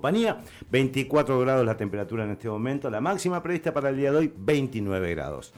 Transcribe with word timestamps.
compañía. 0.00 0.40
24 0.70 1.38
grados 1.40 1.66
la 1.66 1.76
temperatura 1.76 2.24
en 2.24 2.30
este 2.30 2.48
momento, 2.48 2.88
la 2.88 3.02
máxima 3.02 3.42
prevista 3.42 3.74
para 3.74 3.90
el 3.90 3.98
día 3.98 4.10
de 4.10 4.16
hoy 4.16 4.32
29 4.34 5.10
grados. 5.14 5.52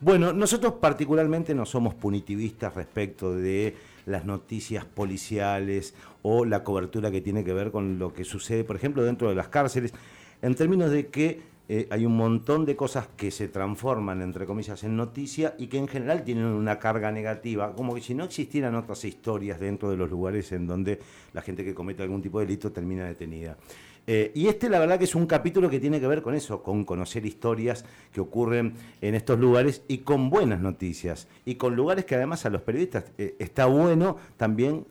Bueno, 0.00 0.32
nosotros 0.32 0.74
particularmente 0.74 1.52
no 1.52 1.66
somos 1.66 1.92
punitivistas 1.94 2.74
respecto 2.76 3.34
de 3.34 3.74
las 4.06 4.24
noticias 4.24 4.84
policiales 4.84 5.94
o 6.22 6.44
la 6.44 6.62
cobertura 6.62 7.10
que 7.10 7.20
tiene 7.20 7.42
que 7.42 7.52
ver 7.52 7.72
con 7.72 7.98
lo 7.98 8.12
que 8.12 8.24
sucede, 8.24 8.62
por 8.62 8.76
ejemplo, 8.76 9.02
dentro 9.02 9.28
de 9.28 9.34
las 9.34 9.48
cárceles, 9.48 9.92
en 10.42 10.54
términos 10.54 10.92
de 10.92 11.08
que 11.08 11.42
eh, 11.74 11.88
hay 11.88 12.04
un 12.04 12.14
montón 12.14 12.66
de 12.66 12.76
cosas 12.76 13.08
que 13.16 13.30
se 13.30 13.48
transforman, 13.48 14.20
entre 14.20 14.44
comillas, 14.44 14.84
en 14.84 14.94
noticia 14.94 15.54
y 15.58 15.68
que 15.68 15.78
en 15.78 15.88
general 15.88 16.22
tienen 16.22 16.44
una 16.44 16.78
carga 16.78 17.10
negativa, 17.10 17.72
como 17.72 17.94
que 17.94 18.02
si 18.02 18.12
no 18.12 18.24
existieran 18.24 18.74
otras 18.74 19.06
historias 19.06 19.58
dentro 19.58 19.90
de 19.90 19.96
los 19.96 20.10
lugares 20.10 20.52
en 20.52 20.66
donde 20.66 21.00
la 21.32 21.40
gente 21.40 21.64
que 21.64 21.72
comete 21.72 22.02
algún 22.02 22.20
tipo 22.20 22.40
de 22.40 22.44
delito 22.44 22.70
termina 22.72 23.06
detenida. 23.06 23.56
Eh, 24.06 24.32
y 24.34 24.48
este 24.48 24.68
la 24.68 24.80
verdad 24.80 24.98
que 24.98 25.04
es 25.04 25.14
un 25.14 25.24
capítulo 25.24 25.70
que 25.70 25.80
tiene 25.80 25.98
que 25.98 26.06
ver 26.06 26.20
con 26.20 26.34
eso, 26.34 26.62
con 26.62 26.84
conocer 26.84 27.24
historias 27.24 27.86
que 28.12 28.20
ocurren 28.20 28.74
en 29.00 29.14
estos 29.14 29.40
lugares 29.40 29.82
y 29.88 29.98
con 29.98 30.28
buenas 30.28 30.60
noticias. 30.60 31.26
Y 31.46 31.54
con 31.54 31.74
lugares 31.74 32.04
que 32.04 32.16
además 32.16 32.44
a 32.44 32.50
los 32.50 32.60
periodistas 32.60 33.06
eh, 33.16 33.34
está 33.38 33.64
bueno 33.64 34.18
también 34.36 34.84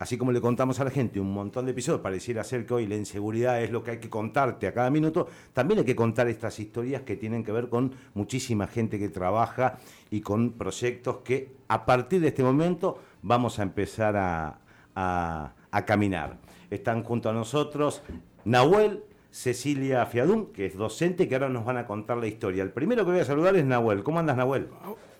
así 0.00 0.16
como 0.16 0.32
le 0.32 0.40
contamos 0.40 0.80
a 0.80 0.84
la 0.84 0.90
gente 0.90 1.20
un 1.20 1.32
montón 1.32 1.66
de 1.66 1.72
episodios, 1.72 2.00
pareciera 2.00 2.42
ser 2.42 2.64
que 2.64 2.72
hoy 2.72 2.86
la 2.86 2.96
inseguridad 2.96 3.62
es 3.62 3.70
lo 3.70 3.84
que 3.84 3.92
hay 3.92 3.98
que 3.98 4.08
contarte 4.08 4.66
a 4.66 4.72
cada 4.72 4.90
minuto, 4.90 5.28
también 5.52 5.78
hay 5.80 5.84
que 5.84 5.94
contar 5.94 6.26
estas 6.26 6.58
historias 6.58 7.02
que 7.02 7.16
tienen 7.16 7.44
que 7.44 7.52
ver 7.52 7.68
con 7.68 7.92
muchísima 8.14 8.66
gente 8.66 8.98
que 8.98 9.10
trabaja 9.10 9.78
y 10.10 10.22
con 10.22 10.52
proyectos 10.52 11.18
que 11.18 11.52
a 11.68 11.84
partir 11.84 12.22
de 12.22 12.28
este 12.28 12.42
momento 12.42 12.98
vamos 13.22 13.58
a 13.58 13.62
empezar 13.62 14.16
a, 14.16 15.52
caminar. 15.86 16.38
Están 16.70 17.04
junto 17.04 17.28
a 17.28 17.32
nosotros 17.32 18.02
Nahuel, 18.44 19.04
Cecilia 19.30 20.06
Fiadún, 20.06 20.46
que 20.46 20.66
es 20.66 20.76
docente, 20.76 21.28
que 21.28 21.34
ahora 21.34 21.50
nos 21.50 21.64
van 21.64 21.76
a 21.76 21.86
contar 21.86 22.16
la 22.16 22.26
historia. 22.26 22.62
El 22.62 22.72
primero 22.72 23.04
que 23.04 23.12
voy 23.12 23.20
a 23.20 23.24
saludar 23.24 23.54
es 23.56 23.64
Nahuel. 23.64 24.02
¿Cómo 24.02 24.18
andas, 24.18 24.36
Nahuel? 24.36 24.68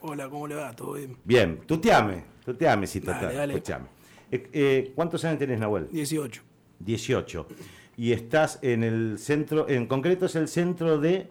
Hola, 0.00 0.28
¿cómo 0.28 0.47
le 0.48 0.55
va? 0.55 0.72
¿Todo 0.72 0.94
bien? 0.94 1.17
Bien, 1.25 1.61
tú 1.67 1.78
te 1.78 1.92
ames, 1.92 2.25
tú 2.44 2.55
te 2.55 2.67
ames, 2.67 2.91
si 2.91 3.00
te 3.00 3.11
escuchame. 3.11 4.00
Eh, 4.31 4.48
eh, 4.53 4.92
¿Cuántos 4.95 5.25
años 5.25 5.39
tenés, 5.39 5.59
Nahuel? 5.59 5.89
18. 5.91 6.42
18. 6.81 7.47
Y 7.97 8.12
estás 8.12 8.59
en 8.62 8.84
el 8.84 9.19
centro, 9.19 9.69
en 9.69 9.87
concreto 9.87 10.27
es 10.27 10.37
el 10.37 10.48
centro 10.48 10.98
de... 10.98 11.28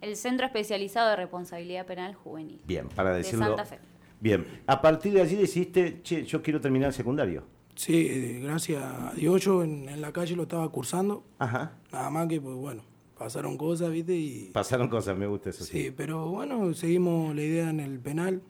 El 0.00 0.16
Centro 0.16 0.46
Especializado 0.46 1.10
de 1.10 1.16
Responsabilidad 1.16 1.86
Penal 1.86 2.14
Juvenil. 2.14 2.60
Bien, 2.66 2.88
para 2.88 3.14
decirlo... 3.14 3.44
De 3.44 3.56
Santa 3.56 3.64
Fe. 3.64 3.78
Bien, 4.20 4.44
a 4.66 4.80
partir 4.80 5.12
de 5.12 5.20
allí 5.20 5.36
decidiste, 5.36 6.02
che, 6.02 6.24
yo 6.24 6.42
quiero 6.42 6.60
terminar 6.60 6.88
el 6.88 6.94
secundario. 6.94 7.44
Sí, 7.76 8.08
eh, 8.10 8.40
gracias 8.42 8.82
a 8.82 9.12
Dios 9.14 9.44
yo 9.44 9.62
en, 9.62 10.00
la 10.00 10.12
calle 10.12 10.34
lo 10.34 10.42
estaba 10.42 10.68
cursando. 10.70 11.24
Ajá. 11.38 11.72
Nada 11.92 12.10
más 12.10 12.26
que, 12.26 12.40
pues 12.40 12.56
bueno, 12.56 12.82
pasaron 13.16 13.56
cosas, 13.56 13.92
¿viste? 13.92 14.16
Y, 14.16 14.50
pasaron 14.52 14.88
cosas, 14.88 15.16
me 15.16 15.28
gusta 15.28 15.50
eso. 15.50 15.64
Sí, 15.64 15.84
sí. 15.84 15.94
pero 15.96 16.28
bueno, 16.28 16.74
seguimos 16.74 17.34
la 17.34 17.42
idea 17.42 17.70
en 17.70 17.78
el 17.78 18.00
penal. 18.00 18.42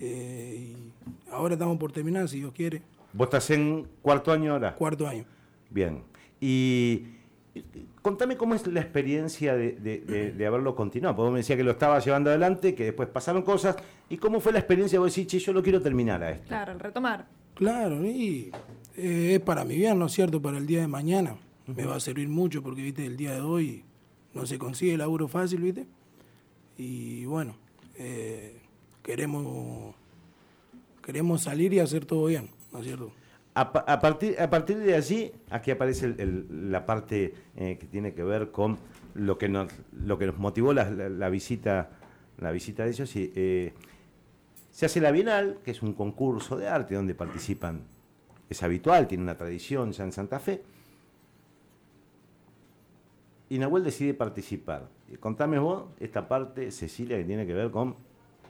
y 0.00 0.74
ahora 1.30 1.54
estamos 1.54 1.78
por 1.78 1.92
terminar, 1.92 2.28
si 2.28 2.38
Dios 2.38 2.52
quiere. 2.52 2.82
¿Vos 3.14 3.26
estás 3.26 3.48
en 3.50 3.86
cuarto 4.02 4.32
año 4.32 4.52
ahora? 4.52 4.74
Cuarto 4.74 5.06
año. 5.06 5.24
Bien. 5.70 6.02
Y 6.40 7.04
contame 8.02 8.36
cómo 8.36 8.56
es 8.56 8.66
la 8.66 8.80
experiencia 8.80 9.54
de, 9.54 10.44
haberlo 10.46 10.74
continuado. 10.74 11.14
Porque 11.14 11.26
vos 11.26 11.32
me 11.32 11.38
decía 11.38 11.56
que 11.56 11.62
lo 11.62 11.70
estaba 11.70 12.00
llevando 12.00 12.30
adelante, 12.30 12.74
que 12.74 12.86
después 12.86 13.08
pasaron 13.08 13.42
cosas. 13.42 13.76
¿Y 14.08 14.16
cómo 14.16 14.40
fue 14.40 14.52
la 14.52 14.58
experiencia 14.58 14.96
de 14.96 14.98
vos 14.98 15.14
decir, 15.14 15.28
che, 15.28 15.38
yo 15.38 15.52
lo 15.52 15.62
quiero 15.62 15.80
terminar 15.80 16.24
a 16.24 16.32
esto? 16.32 16.48
Claro, 16.48 16.72
el 16.72 16.80
retomar. 16.80 17.26
Claro, 17.54 18.04
y 18.04 18.50
eh, 18.96 19.34
es 19.36 19.40
para 19.40 19.64
mi 19.64 19.76
bien, 19.76 19.96
¿no 19.96 20.06
es 20.06 20.12
cierto? 20.12 20.42
Para 20.42 20.58
el 20.58 20.66
día 20.66 20.80
de 20.80 20.88
mañana. 20.88 21.36
Me 21.66 21.86
va 21.86 21.94
a 21.94 22.00
servir 22.00 22.28
mucho 22.28 22.62
porque, 22.64 22.82
viste, 22.82 23.06
el 23.06 23.16
día 23.16 23.32
de 23.32 23.40
hoy 23.42 23.84
no 24.34 24.44
se 24.44 24.58
consigue 24.58 24.96
laburo 24.96 25.28
fácil, 25.28 25.60
viste. 25.60 25.86
Y 26.76 27.24
bueno, 27.26 27.54
eh, 27.96 28.58
queremos, 29.04 29.94
queremos 31.00 31.42
salir 31.42 31.72
y 31.72 31.78
hacer 31.78 32.04
todo 32.04 32.26
bien. 32.26 32.50
¿No 32.74 32.80
es 32.80 32.86
cierto? 32.86 33.12
A, 33.56 34.00
partir, 34.00 34.40
a 34.40 34.50
partir 34.50 34.78
de 34.78 34.96
allí, 34.96 35.30
aquí 35.48 35.70
aparece 35.70 36.12
la 36.50 36.84
parte 36.84 37.34
eh, 37.54 37.78
que 37.78 37.86
tiene 37.86 38.12
que 38.12 38.24
ver 38.24 38.50
con 38.50 38.78
lo 39.14 39.38
que 39.38 39.48
nos, 39.48 39.72
lo 39.92 40.18
que 40.18 40.32
motivó 40.32 40.72
la, 40.72 41.28
visita, 41.28 41.90
la 42.38 42.50
visita 42.50 42.82
de 42.82 42.90
ellos. 42.90 43.12
Eh, 43.14 43.72
se 44.72 44.86
hace 44.86 45.00
la 45.00 45.12
Bienal, 45.12 45.58
que 45.64 45.70
es 45.70 45.82
un 45.82 45.92
concurso 45.92 46.56
de 46.56 46.66
arte 46.66 46.96
donde 46.96 47.14
participan, 47.14 47.82
es 48.50 48.60
habitual, 48.64 49.06
tiene 49.06 49.22
una 49.22 49.36
tradición 49.36 49.92
ya 49.92 50.02
en 50.02 50.10
Santa 50.10 50.40
Fe. 50.40 50.64
Y 53.48 53.58
Nahuel 53.58 53.84
decide 53.84 54.14
participar. 54.14 54.88
Contame 55.20 55.60
vos 55.60 55.84
esta 56.00 56.26
parte, 56.26 56.72
Cecilia, 56.72 57.16
que 57.18 57.24
tiene 57.24 57.46
que 57.46 57.54
ver 57.54 57.70
con 57.70 57.94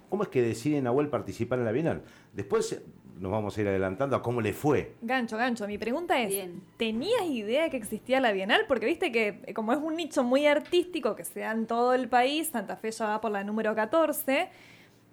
cómo 0.09 0.23
es 0.23 0.31
que 0.31 0.41
decide 0.41 0.81
Nahuel 0.81 1.09
participar 1.09 1.59
en 1.59 1.67
la 1.67 1.73
Bienal. 1.73 2.03
Después 2.33 2.81
nos 3.19 3.31
vamos 3.31 3.57
a 3.57 3.61
ir 3.61 3.69
adelantando 3.69 4.17
a 4.17 4.23
cómo 4.23 4.41
le 4.41 4.53
fue. 4.53 4.95
Gancho, 5.03 5.37
gancho. 5.37 5.67
Mi 5.67 5.79
pregunta 5.79 6.21
es, 6.21 6.49
¿tenías 6.77 7.25
idea 7.25 7.71
que 7.71 7.77
existía 7.77 8.21
la 8.21 8.33
Bienal? 8.33 8.63
Porque 8.67 8.87
viste 8.87 9.13
que 9.13 9.41
eh, 9.47 9.55
como 9.55 9.73
es 9.73 9.79
un 9.79 9.97
nicho 9.97 10.25
muy 10.25 10.47
artístico 10.47 11.15
que 11.15 11.25
se 11.25 11.41
da 11.41 11.53
en 11.53 11.67
todo 11.67 11.95
el 11.95 12.09
país, 12.09 12.49
Santa 12.49 12.77
Fe 12.77 12.91
ya 12.91 13.07
va 13.07 13.21
por 13.21 13.31
la 13.31 13.45
número 13.45 13.75
14, 13.75 14.49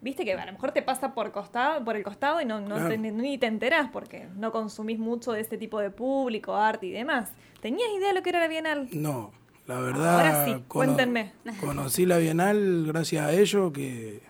viste 0.02 0.26
que 0.26 0.34
a 0.34 0.46
lo 0.46 0.52
mejor 0.52 0.72
te 0.72 0.82
pasa 0.82 1.14
por, 1.14 1.32
costado, 1.32 1.84
por 1.86 1.96
el 1.96 2.04
costado 2.04 2.42
y 2.42 2.46
no, 2.46 2.60
ni 2.60 3.38
te 3.38 3.46
enterás 3.46 3.90
porque 3.92 4.28
no 4.36 4.52
consumís 4.52 4.98
mucho 4.98 5.32
de 5.32 5.42
este 5.42 5.58
tipo 5.58 5.80
de 5.80 5.92
público, 5.92 6.56
arte 6.56 6.88
y 6.88 6.92
demás. 6.92 7.32
¿Tenías 7.62 7.90
idea 7.96 8.10
de 8.10 8.16
lo 8.16 8.24
que 8.24 8.30
era 8.30 8.40
la 8.40 8.48
Bienal? 8.48 8.90
No, 8.94 9.32
la 9.68 9.80
verdad... 9.80 10.20
Ahora 10.20 10.46
sí, 10.46 10.64
cuéntenme. 10.68 11.34
Conocí 11.60 12.08
la 12.08 12.18
Bienal 12.18 12.86
gracias 12.88 13.26
a 13.26 13.34
ellos 13.34 13.72
que, 13.72 14.22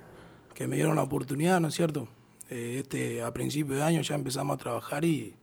que 0.53 0.68
me 0.68 0.76
dieron 0.76 0.98
la 0.98 1.03
oportunidad, 1.03 1.62
¿no 1.62 1.70
es 1.70 1.74
cierto? 1.74 2.09
Este, 2.51 3.22
a 3.22 3.31
principio 3.31 3.78
de 3.78 3.84
año 3.84 4.01
ya 4.01 4.13
empezamos 4.13 4.56
a 4.56 4.57
trabajar 4.57 5.06
y 5.06 5.34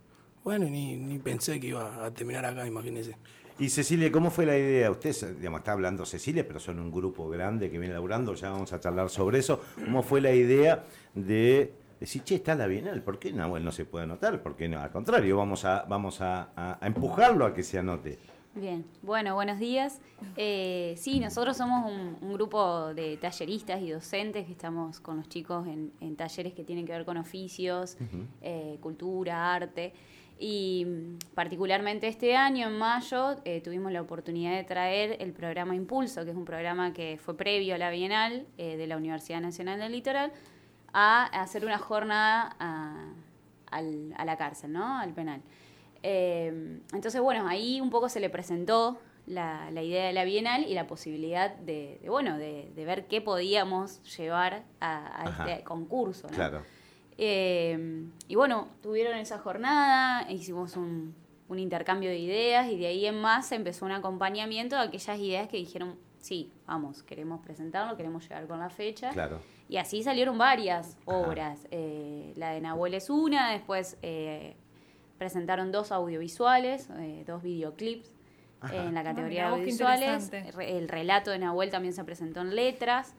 bueno, 0.44 0.66
ni, 0.66 0.94
ni 0.94 1.19
pensé 1.19 1.58
que 1.58 1.69
iba 1.69 2.04
a 2.04 2.12
terminar 2.12 2.44
acá, 2.44 2.66
imagínese. 2.66 3.16
Y 3.58 3.70
Cecilia, 3.70 4.12
¿cómo 4.12 4.30
fue 4.30 4.44
la 4.44 4.58
idea? 4.58 4.91
Usted, 4.91 5.36
digamos, 5.38 5.60
está 5.60 5.72
hablando 5.72 6.04
Cecilia, 6.04 6.47
pero 6.47 6.60
son 6.60 6.78
un 6.78 6.92
grupo 6.92 7.28
grande 7.30 7.70
que 7.70 7.78
viene 7.78 7.94
laburando, 7.94 8.34
ya 8.34 8.50
vamos 8.50 8.74
a 8.74 8.78
charlar 8.78 9.08
sobre 9.08 9.38
eso. 9.38 9.62
¿Cómo 9.82 10.02
fue 10.02 10.20
la 10.20 10.32
idea 10.34 10.84
de 11.14 11.72
decir, 11.98 12.22
che, 12.24 12.34
está 12.36 12.54
la 12.54 12.66
Bienal, 12.66 13.02
¿por 13.02 13.18
qué 13.18 13.32
no, 13.32 13.58
no 13.58 13.72
se 13.72 13.86
puede 13.86 14.04
anotar? 14.04 14.42
¿Por 14.42 14.54
qué 14.54 14.68
no? 14.68 14.78
Al 14.78 14.91
contrario, 14.91 15.38
vamos 15.38 15.64
a, 15.64 15.86
vamos 15.88 16.20
a 16.20 16.78
empujarlo 16.82 17.47
a 17.47 17.54
que 17.54 17.62
se 17.62 17.78
anote. 17.78 18.18
Bien, 18.60 18.84
bueno, 19.02 19.36
buenos 19.36 19.60
días. 19.60 20.00
Eh, 20.36 20.94
sí, 20.96 21.20
nosotros 21.20 21.56
somos 21.56 21.92
un, 21.92 22.32
grupo 22.32 22.92
de 22.92 23.16
talleristas 23.16 23.80
y 23.80 23.91
docentes 23.91 24.46
que 24.46 24.52
estamos 24.52 24.98
con 24.98 25.16
los 25.19 25.28
chicos 25.28 25.64
en, 25.69 26.16
talleres 26.16 26.54
que 26.54 26.64
tienen 26.64 26.84
que 26.84 26.91
ver 26.91 27.04
con 27.04 27.18
oficios, 27.18 27.97
eh, 28.42 28.76
cultura, 28.80 29.54
arte. 29.54 29.92
Y 30.41 30.84
mm, 30.84 31.34
particularmente 31.36 32.08
este 32.08 32.34
año, 32.34 32.66
en 32.66 32.76
mayo, 32.76 33.36
eh, 33.44 33.60
tuvimos 33.60 33.92
la 33.92 34.02
oportunidad 34.02 34.56
de 34.56 34.64
traer 34.64 35.16
el 35.20 35.32
programa 35.32 35.76
Impulso, 35.76 36.24
que 36.24 36.32
es 36.32 36.36
un 36.36 36.44
programa 36.44 36.92
que 36.92 37.16
fue 37.22 37.36
previo 37.36 37.76
a 37.76 37.78
la 37.78 37.91
Bienal 37.91 38.44
de 38.56 38.86
la 38.88 38.97
Universidad 38.97 39.41
Nacional 39.41 39.78
del 39.78 39.92
Litoral, 39.92 40.32
a, 40.92 41.26
hacer 41.26 41.64
una 41.64 41.78
jornada 41.78 42.56
a 42.58 44.24
la 44.24 44.36
cárcel, 44.36 44.72
¿no? 44.72 44.98
Al 44.98 45.12
penal. 45.12 45.42
Eh, 46.03 46.81
entonces, 46.92 47.20
bueno, 47.20 47.47
ahí 47.48 47.81
un 47.81 47.91
poco 47.91 48.09
se 48.09 48.20
le 48.20 48.31
presentó 48.31 48.98
la, 49.28 49.82
idea 49.82 50.06
de 50.06 50.12
la 50.12 50.25
Bienal 50.25 50.64
y 50.64 50.75
la 50.75 50.86
posibilidad 50.86 51.54
de, 51.54 52.00
bueno, 52.06 52.38
de, 52.38 52.72
ver 52.76 53.06
qué 53.06 53.20
podíamos 53.20 54.03
llevar 54.16 54.64
a, 54.81 55.25
este 55.41 55.64
concurso. 55.64 56.28
Claro. 56.28 56.62
Eh, 57.16 58.06
y 58.28 58.34
bueno, 58.36 58.69
tuvieron 58.82 59.16
esa 59.19 59.38
jornada, 59.38 60.31
hicimos 60.31 60.76
un, 60.76 61.14
intercambio 61.50 62.10
de 62.10 62.19
ideas 62.19 62.69
y 62.70 62.78
de 62.78 62.86
ahí 62.88 63.06
en 63.06 63.20
más 63.20 63.53
empezó 63.53 63.86
un 63.86 63.92
acompañamiento 63.92 64.77
de 64.77 64.83
aquellas 64.83 65.18
ideas 65.18 65.48
que 65.48 65.56
dijeron, 65.56 65.97
sí, 66.21 66.53
vamos, 66.66 67.03
queremos 67.03 67.41
presentarlo, 67.41 67.97
queremos 67.97 68.22
llegar 68.24 68.47
con 68.47 68.59
la 68.59 68.68
fecha. 68.68 69.10
Claro. 69.10 69.41
Y 69.66 69.78
así 69.78 70.03
salieron 70.03 70.36
varias 70.36 70.97
obras. 71.06 71.66
Eh, 71.71 72.34
la 72.36 72.50
de 72.50 72.60
Nahuel 72.60 72.95
es 72.95 73.09
una, 73.09 73.50
después 73.50 73.97
presentaron 75.18 75.72
dos 75.72 75.92
audiovisuales, 75.92 76.88
eh, 76.98 77.24
dos 77.26 77.42
videoclips 77.42 78.15
en 78.72 78.94
la 78.94 79.03
categoría 79.04 79.42
de 79.42 79.48
audiovisuales. 79.50 80.30
El 80.32 80.88
relato 80.88 81.30
de 81.30 81.38
Nahuel 81.38 81.70
también 81.70 81.92
se 81.92 82.04
presentó 82.04 82.41
en 82.41 82.54
letras 82.54 83.15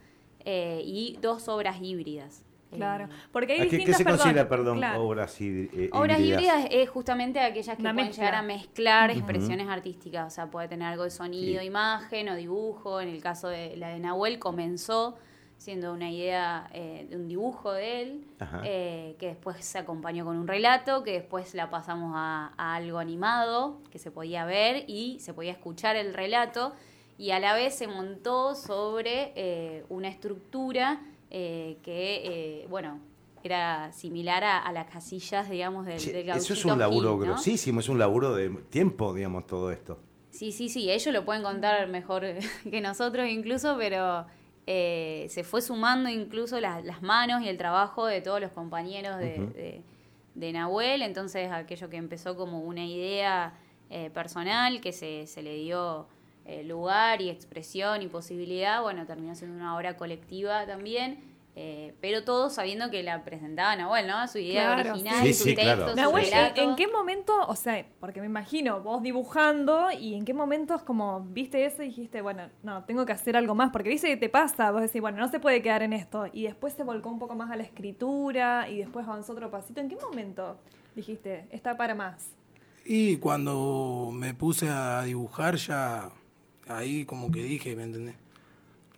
eh, 0.46 0.82
y 0.84 1.18
dos 1.22 1.48
obras 1.48 1.78
híbridas. 1.82 2.46
Claro, 2.72 3.06
eh, 3.06 3.10
porque 3.32 3.54
hay 3.54 3.62
distintas, 3.62 3.98
¿Qué, 3.98 4.04
se 4.04 4.06
considera, 4.06 4.48
perdón, 4.48 4.84
obras 4.84 5.42
híbridas? 5.42 5.90
Obras 5.92 6.20
híbridas 6.20 6.68
es 6.70 6.88
justamente 6.90 7.40
aquellas 7.40 7.78
que 7.78 7.84
pueden 7.84 8.12
llegar 8.12 8.36
a 8.36 8.42
mezclar 8.44 9.10
expresiones 9.10 9.68
artísticas, 9.68 10.28
o 10.28 10.30
sea, 10.30 10.52
puede 10.52 10.68
tener 10.68 10.88
algo 10.88 11.04
de 11.04 11.10
sonido, 11.10 11.64
imagen 11.64 12.30
o 12.30 12.36
dibujo. 12.36 13.02
En 13.02 13.10
el 13.10 13.22
caso 13.22 13.48
de 13.48 13.76
la 13.76 13.90
de 13.90 14.00
Nahuel 14.00 14.38
comenzó 14.38 15.18
siendo 15.60 15.92
una 15.92 16.10
idea 16.10 16.70
eh, 16.74 17.06
de 17.10 17.18
un 17.18 17.28
dibujo 17.28 17.74
de 17.74 18.02
él, 18.02 18.26
eh, 18.64 19.16
que 19.20 19.28
después 19.28 19.64
se 19.64 19.78
acompañó 19.78 20.24
con 20.24 20.38
un 20.38 20.48
relato, 20.48 21.04
que 21.04 21.12
después 21.12 21.54
la 21.54 21.70
pasamos 21.70 22.14
a, 22.16 22.54
algo 22.58 22.98
animado, 22.98 23.82
que 23.92 24.00
se 24.00 24.10
podía 24.10 24.46
ver 24.46 24.86
y 24.88 25.20
se 25.20 25.34
podía 25.34 25.52
escuchar 25.52 25.98
el 25.98 26.14
relato, 26.14 26.74
y 27.18 27.32
a 27.32 27.40
la 27.42 27.54
vez 27.54 27.76
se 27.76 27.88
montó 27.88 28.56
sobre 28.56 29.34
eh, 29.36 29.84
una 29.90 30.08
estructura 30.08 31.02
que, 31.30 32.66
bueno, 32.70 33.00
era 33.44 33.92
similar 33.92 34.44
a, 34.46 34.72
las 34.72 34.88
casillas, 34.88 35.50
digamos, 35.50 35.86
del, 35.86 36.00
sí, 36.00 36.12
Eso 36.12 36.54
es 36.54 36.66
un 36.66 36.80
laburo 36.80 37.18
grosísimo, 37.18 37.82
es 37.82 37.90
un 37.90 38.00
laburo 38.00 38.34
de 38.34 38.50
tiempo, 38.70 39.14
digamos, 39.14 39.46
todo 39.46 39.72
esto. 39.72 40.00
Sí, 40.32 40.54
sí, 40.54 40.70
sí, 40.70 40.90
ellos 40.90 41.14
lo 41.14 41.26
pueden 41.26 41.44
contar 41.44 41.88
mejor 41.90 42.24
que 42.72 42.82
nosotros 42.82 43.28
incluso, 43.28 43.76
pero 43.78 44.26
eh, 44.72 45.26
se 45.30 45.44
fue 45.44 45.64
sumando 45.64 46.10
incluso 46.10 46.60
las 46.60 47.02
manos 47.02 47.42
y 47.42 47.50
el 47.50 47.58
trabajo 47.58 48.06
de 48.06 48.22
todos 48.22 48.40
los 48.40 48.52
compañeros 48.52 49.18
de, 49.18 49.82
Nahuel, 50.54 51.02
entonces 51.02 51.52
aquello 51.52 51.90
que 51.90 51.98
empezó 51.98 52.38
como 52.38 52.62
una 52.62 52.86
idea 52.86 53.56
eh, 53.90 54.12
personal, 54.12 54.80
que 54.80 54.92
se, 54.92 55.26
se 55.26 55.42
le 55.42 55.56
dio 55.56 56.06
eh, 56.46 56.64
lugar 56.64 57.20
y 57.20 57.32
expresión 57.32 58.04
y 58.04 58.08
posibilidad, 58.10 58.84
bueno, 58.84 59.08
terminó 59.08 59.34
siendo 59.34 59.58
una 59.58 59.76
obra 59.76 59.98
colectiva 59.98 60.68
también 60.68 61.18
eh, 61.62 61.94
pero 62.00 62.24
todos 62.24 62.54
sabiendo 62.54 62.90
que 62.90 63.04
la 63.04 63.22
presentaba 63.26 63.76
Nahuel, 63.76 64.08
¿no? 64.08 64.26
Su 64.30 64.38
idea 64.38 64.72
original, 64.72 65.34
su 65.34 65.44
texto, 65.44 65.94
Nahuel, 65.94 66.30
¿en 66.56 66.78
qué 66.78 66.88
momento, 66.88 67.34
o 67.48 67.56
sea, 67.58 67.86
porque 68.00 68.22
me 68.22 68.28
imagino 68.28 68.80
vos 68.80 69.04
dibujando 69.04 69.92
y 69.92 70.14
en 70.14 70.24
qué 70.24 70.34
momento 70.34 70.74
es 70.76 70.84
como 70.84 71.20
viste 71.20 71.66
eso 71.66 71.84
y 71.84 71.88
dijiste, 71.88 72.22
bueno, 72.22 72.44
no, 72.64 72.86
tengo 72.86 73.06
que 73.06 73.12
hacer 73.12 73.36
algo 73.36 73.56
más, 73.56 73.72
porque 73.72 73.90
viste 73.90 74.08
que 74.08 74.16
te 74.16 74.30
pasa, 74.30 74.72
vos 74.72 74.82
decís, 74.82 75.02
bueno, 75.02 75.18
no 75.18 75.28
se 75.28 75.42
puede 75.42 75.62
quedar 75.62 75.84
en 75.84 75.92
esto, 75.92 76.28
y 76.32 76.44
después 76.44 76.76
se 76.76 76.86
volcó 76.86 77.10
un 77.10 77.20
poco 77.20 77.36
más 77.36 77.52
a 77.52 77.58
la 77.58 77.64
escritura 77.64 78.70
y 78.70 78.78
después 78.78 79.06
avanzó 79.06 79.34
otro 79.34 79.52
pasito, 79.52 79.82
¿en 79.82 79.90
qué 79.90 79.98
momento 79.98 80.58
dijiste, 80.96 81.46
está 81.52 81.76
para 81.76 81.94
más? 81.94 82.36
Y 82.86 83.18
cuando 83.18 84.12
me 84.14 84.34
puse 84.34 84.70
a 84.70 85.04
dibujar 85.04 85.58
ya, 85.58 86.10
ahí 86.70 87.04
como 87.04 87.30
que 87.30 87.44
dije, 87.44 87.76
¿me 87.76 87.84
entendés? 87.84 88.16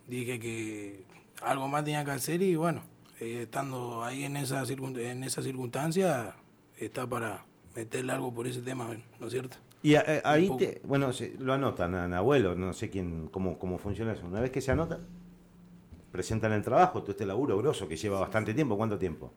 Dije 0.06 0.38
que 0.38 1.04
algo 1.44 1.68
más 1.68 1.84
tenía 1.84 2.04
que 2.04 2.10
hacer 2.12 2.42
y 2.42 2.56
bueno, 2.56 2.82
eh, 3.20 3.42
estando 3.42 4.02
ahí 4.04 4.24
en 4.24 4.36
esa, 4.36 4.64
en 4.64 5.24
esa 5.24 5.42
circunstancia, 5.42 6.34
está 6.76 7.06
para 7.06 7.44
meterle 7.74 8.12
algo 8.12 8.32
por 8.32 8.46
ese 8.46 8.60
tema, 8.60 8.88
¿no 9.20 9.26
es 9.26 9.32
cierto? 9.32 9.56
Y 9.82 9.94
eh, 9.94 10.22
ahí, 10.24 10.50
te, 10.58 10.80
bueno, 10.84 11.10
lo 11.38 11.52
anotan, 11.52 12.14
abuelo, 12.14 12.54
no 12.54 12.72
sé 12.72 12.88
quién, 12.88 13.28
cómo, 13.28 13.58
cómo 13.58 13.78
funciona 13.78 14.12
eso. 14.12 14.26
Una 14.26 14.40
vez 14.40 14.50
que 14.50 14.60
se 14.60 14.70
anota, 14.70 15.00
presentan 16.12 16.52
el 16.52 16.62
trabajo, 16.62 17.00
todo 17.00 17.12
este 17.12 17.26
laburo 17.26 17.58
grosso 17.58 17.88
que 17.88 17.96
lleva 17.96 18.20
bastante 18.20 18.54
tiempo, 18.54 18.76
¿cuánto 18.76 18.98
tiempo? 18.98 19.32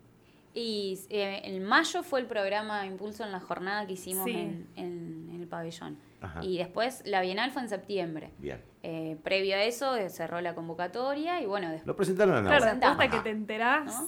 Y 0.54 1.00
eh, 1.10 1.42
en 1.44 1.64
mayo 1.66 2.02
fue 2.02 2.22
el 2.22 2.28
programa 2.28 2.86
Impulso 2.86 3.24
en 3.24 3.32
la 3.32 3.42
jornada 3.42 3.86
que 3.86 3.94
hicimos 3.94 4.28
en, 4.28 5.25
el 5.46 5.50
pabellón. 5.50 5.98
Y 6.42 6.58
después 6.58 7.04
la 7.06 7.22
Bienal 7.22 7.52
fue 7.52 7.62
en 7.62 7.70
septiembre. 7.70 8.32
Bien. 8.40 8.60
Eh, 8.82 9.18
previo 9.24 9.56
a 9.56 9.64
eso 9.64 9.96
eh, 9.96 10.10
cerró 10.10 10.42
la 10.42 10.56
convocatoria 10.56 11.42
y 11.42 11.46
bueno, 11.46 11.70
después... 11.70 11.88
Lo 11.88 11.96
presentaron 11.96 12.36
a 12.36 12.42
Nahuel. 12.42 12.78
Claro, 12.80 12.86
hasta 12.92 13.10
que 13.10 13.20
te 13.20 13.30
enterás. 13.30 14.04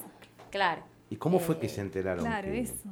Claro. 0.49 0.83
¿Y 1.09 1.15
cómo 1.15 1.39
fue 1.39 1.59
que 1.59 1.69
se 1.69 1.81
enteraron? 1.81 2.25
Claro, 2.25 2.47
eso. 2.49 2.89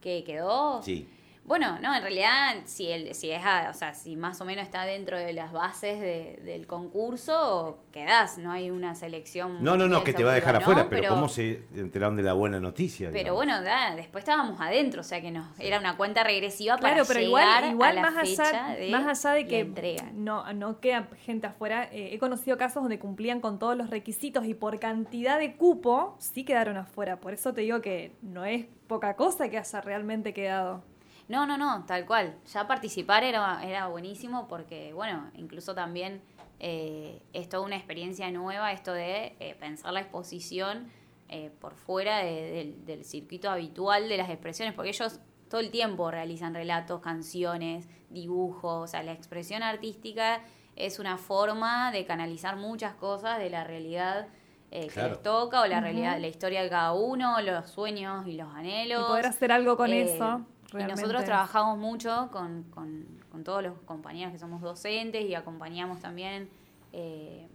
¿Que 0.00 0.24
quedó? 0.24 0.82
Sí. 0.82 1.08
Bueno, 1.44 1.78
no, 1.80 1.94
en 1.94 2.02
realidad, 2.02 2.56
si, 2.64 2.90
el, 2.90 3.14
si 3.14 3.30
es, 3.30 3.40
o 3.40 3.74
sea, 3.74 3.92
si 3.94 4.14
más 4.14 4.40
o 4.40 4.44
menos 4.44 4.64
está 4.64 4.84
dentro 4.84 5.18
de 5.18 5.32
las 5.32 5.52
bases 5.52 6.00
del 6.00 6.66
concurso, 6.66 7.80
quedás, 7.92 8.38
no 8.38 8.52
hay 8.52 8.70
una 8.70 8.94
selección. 8.94 9.62
No, 9.62 9.76
no, 9.76 9.88
no, 9.88 10.04
que 10.04 10.12
te 10.12 10.22
va 10.22 10.32
a 10.32 10.34
dejar 10.34 10.56
afuera, 10.56 10.88
pero, 10.88 11.08
¿cómo 11.08 11.28
se 11.28 11.64
enteraron 11.74 12.16
de 12.16 12.22
la 12.22 12.34
buena 12.34 12.60
noticia? 12.60 13.10
Pero 13.12 13.34
bueno, 13.34 13.60
después 13.96 14.22
estábamos 14.22 14.60
adentro, 14.60 15.00
o 15.00 15.04
sea 15.04 15.20
que 15.20 15.30
nos, 15.30 15.46
era 15.58 15.80
una 15.80 15.96
cuenta 15.96 16.22
regresiva 16.22 16.76
para 16.76 17.04
pero 17.04 17.20
llegar 17.20 17.64
igual, 17.64 17.90
a 17.90 17.94
la 17.94 18.10
más 18.10 18.28
fecha 18.28 18.48
allá, 18.48 18.78
de 18.78 18.90
más 18.90 19.24
allá 19.24 19.34
de 19.34 19.46
que 19.46 20.02
no, 20.14 20.52
no 20.52 20.80
queda 20.80 21.08
gente 21.24 21.48
afuera, 21.48 21.88
eh, 21.90 22.10
he 22.12 22.18
conocido 22.18 22.56
casos 22.58 22.82
donde 22.82 22.98
cumplían 22.98 23.40
con 23.40 23.58
todos 23.58 23.76
los 23.76 23.90
requisitos 23.90 24.44
y 24.44 24.54
por 24.54 24.78
cantidad 24.78 25.38
de 25.38 25.56
cupo 25.56 26.16
sí 26.18 26.44
quedaron 26.44 26.76
afuera. 26.76 27.20
Por 27.20 27.34
eso 27.34 27.52
te 27.52 27.62
digo 27.62 27.80
que 27.80 28.16
no 28.22 28.44
es 28.44 28.66
poca 28.86 29.16
cosa 29.16 29.48
que 29.48 29.58
haya 29.58 29.80
realmente 29.80 30.32
quedado. 30.32 30.82
No, 31.30 31.46
no, 31.46 31.56
no, 31.56 31.84
tal 31.86 32.06
cual. 32.06 32.34
Ya 32.52 32.66
participar 32.66 33.22
era, 33.22 33.62
era 33.62 33.86
buenísimo 33.86 34.48
porque, 34.48 34.92
bueno, 34.92 35.30
incluso 35.36 35.76
también 35.76 36.20
eh, 36.58 37.22
es 37.32 37.48
toda 37.48 37.64
una 37.64 37.76
experiencia 37.76 38.28
nueva 38.32 38.72
esto 38.72 38.92
de 38.92 39.36
eh, 39.38 39.54
pensar 39.60 39.92
la 39.92 40.00
exposición 40.00 40.90
eh, 41.28 41.52
por 41.60 41.76
fuera 41.76 42.18
del 42.18 43.04
circuito 43.04 43.48
habitual 43.48 44.08
de 44.08 44.16
las 44.16 44.28
expresiones, 44.28 44.74
porque 44.74 44.88
ellos 44.88 45.20
todo 45.48 45.60
el 45.60 45.70
tiempo 45.70 46.10
realizan 46.10 46.52
relatos, 46.52 47.00
canciones, 47.00 47.88
dibujos, 48.08 48.82
o 48.82 48.86
sea, 48.88 49.04
la 49.04 49.12
expresión 49.12 49.62
artística 49.62 50.40
es 50.74 50.98
una 50.98 51.16
forma 51.16 51.92
de 51.92 52.06
canalizar 52.06 52.56
muchas 52.56 52.94
cosas 52.94 53.38
de 53.38 53.50
la 53.50 53.62
realidad 53.62 54.26
que 54.72 54.80
les 54.80 55.22
toca 55.22 55.60
o 55.60 55.66
la 55.66 55.80
realidad, 55.80 56.18
la 56.18 56.26
historia 56.26 56.62
de 56.62 56.70
cada 56.70 56.92
uno, 56.92 57.40
los 57.40 57.70
sueños 57.70 58.26
y 58.26 58.32
los 58.32 58.52
anhelos. 58.52 59.02
Y 59.02 59.04
poder 59.04 59.26
hacer 59.26 59.52
algo 59.52 59.76
con 59.76 59.92
eso. 59.92 60.44
Y 60.78 60.84
nosotros 60.84 61.24
trabajamos 61.24 61.78
mucho 61.78 62.28
con, 62.30 62.64
con, 62.70 63.44
todos 63.44 63.62
los 63.62 63.78
compañeros 63.86 64.32
que 64.32 64.38
somos 64.38 64.60
docentes 64.60 65.24
y 65.24 65.34
acompañamos 65.34 66.00
también 66.00 66.50
eh, 66.92 67.48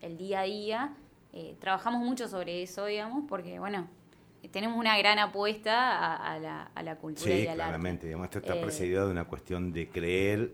el 0.00 0.18
día 0.18 0.40
a 0.40 0.44
día. 0.44 0.94
Eh, 1.32 1.56
trabajamos 1.60 2.02
mucho 2.02 2.28
sobre 2.28 2.62
eso, 2.62 2.86
digamos, 2.86 3.24
porque, 3.28 3.58
bueno, 3.58 3.88
tenemos 4.50 4.78
una 4.78 4.98
gran 4.98 5.18
apuesta 5.18 6.16
a, 6.16 6.38
la, 6.38 6.64
a 6.74 6.82
la, 6.82 6.96
cultura 6.96 7.34
y 7.34 7.46
al 7.46 7.54
claramente, 7.54 8.06
digamos, 8.06 8.26
esto 8.26 8.40
está 8.40 8.56
eh, 8.56 8.62
precedido 8.62 9.06
de 9.06 9.12
una 9.12 9.24
cuestión 9.24 9.72
de 9.72 9.88
creer, 9.88 10.52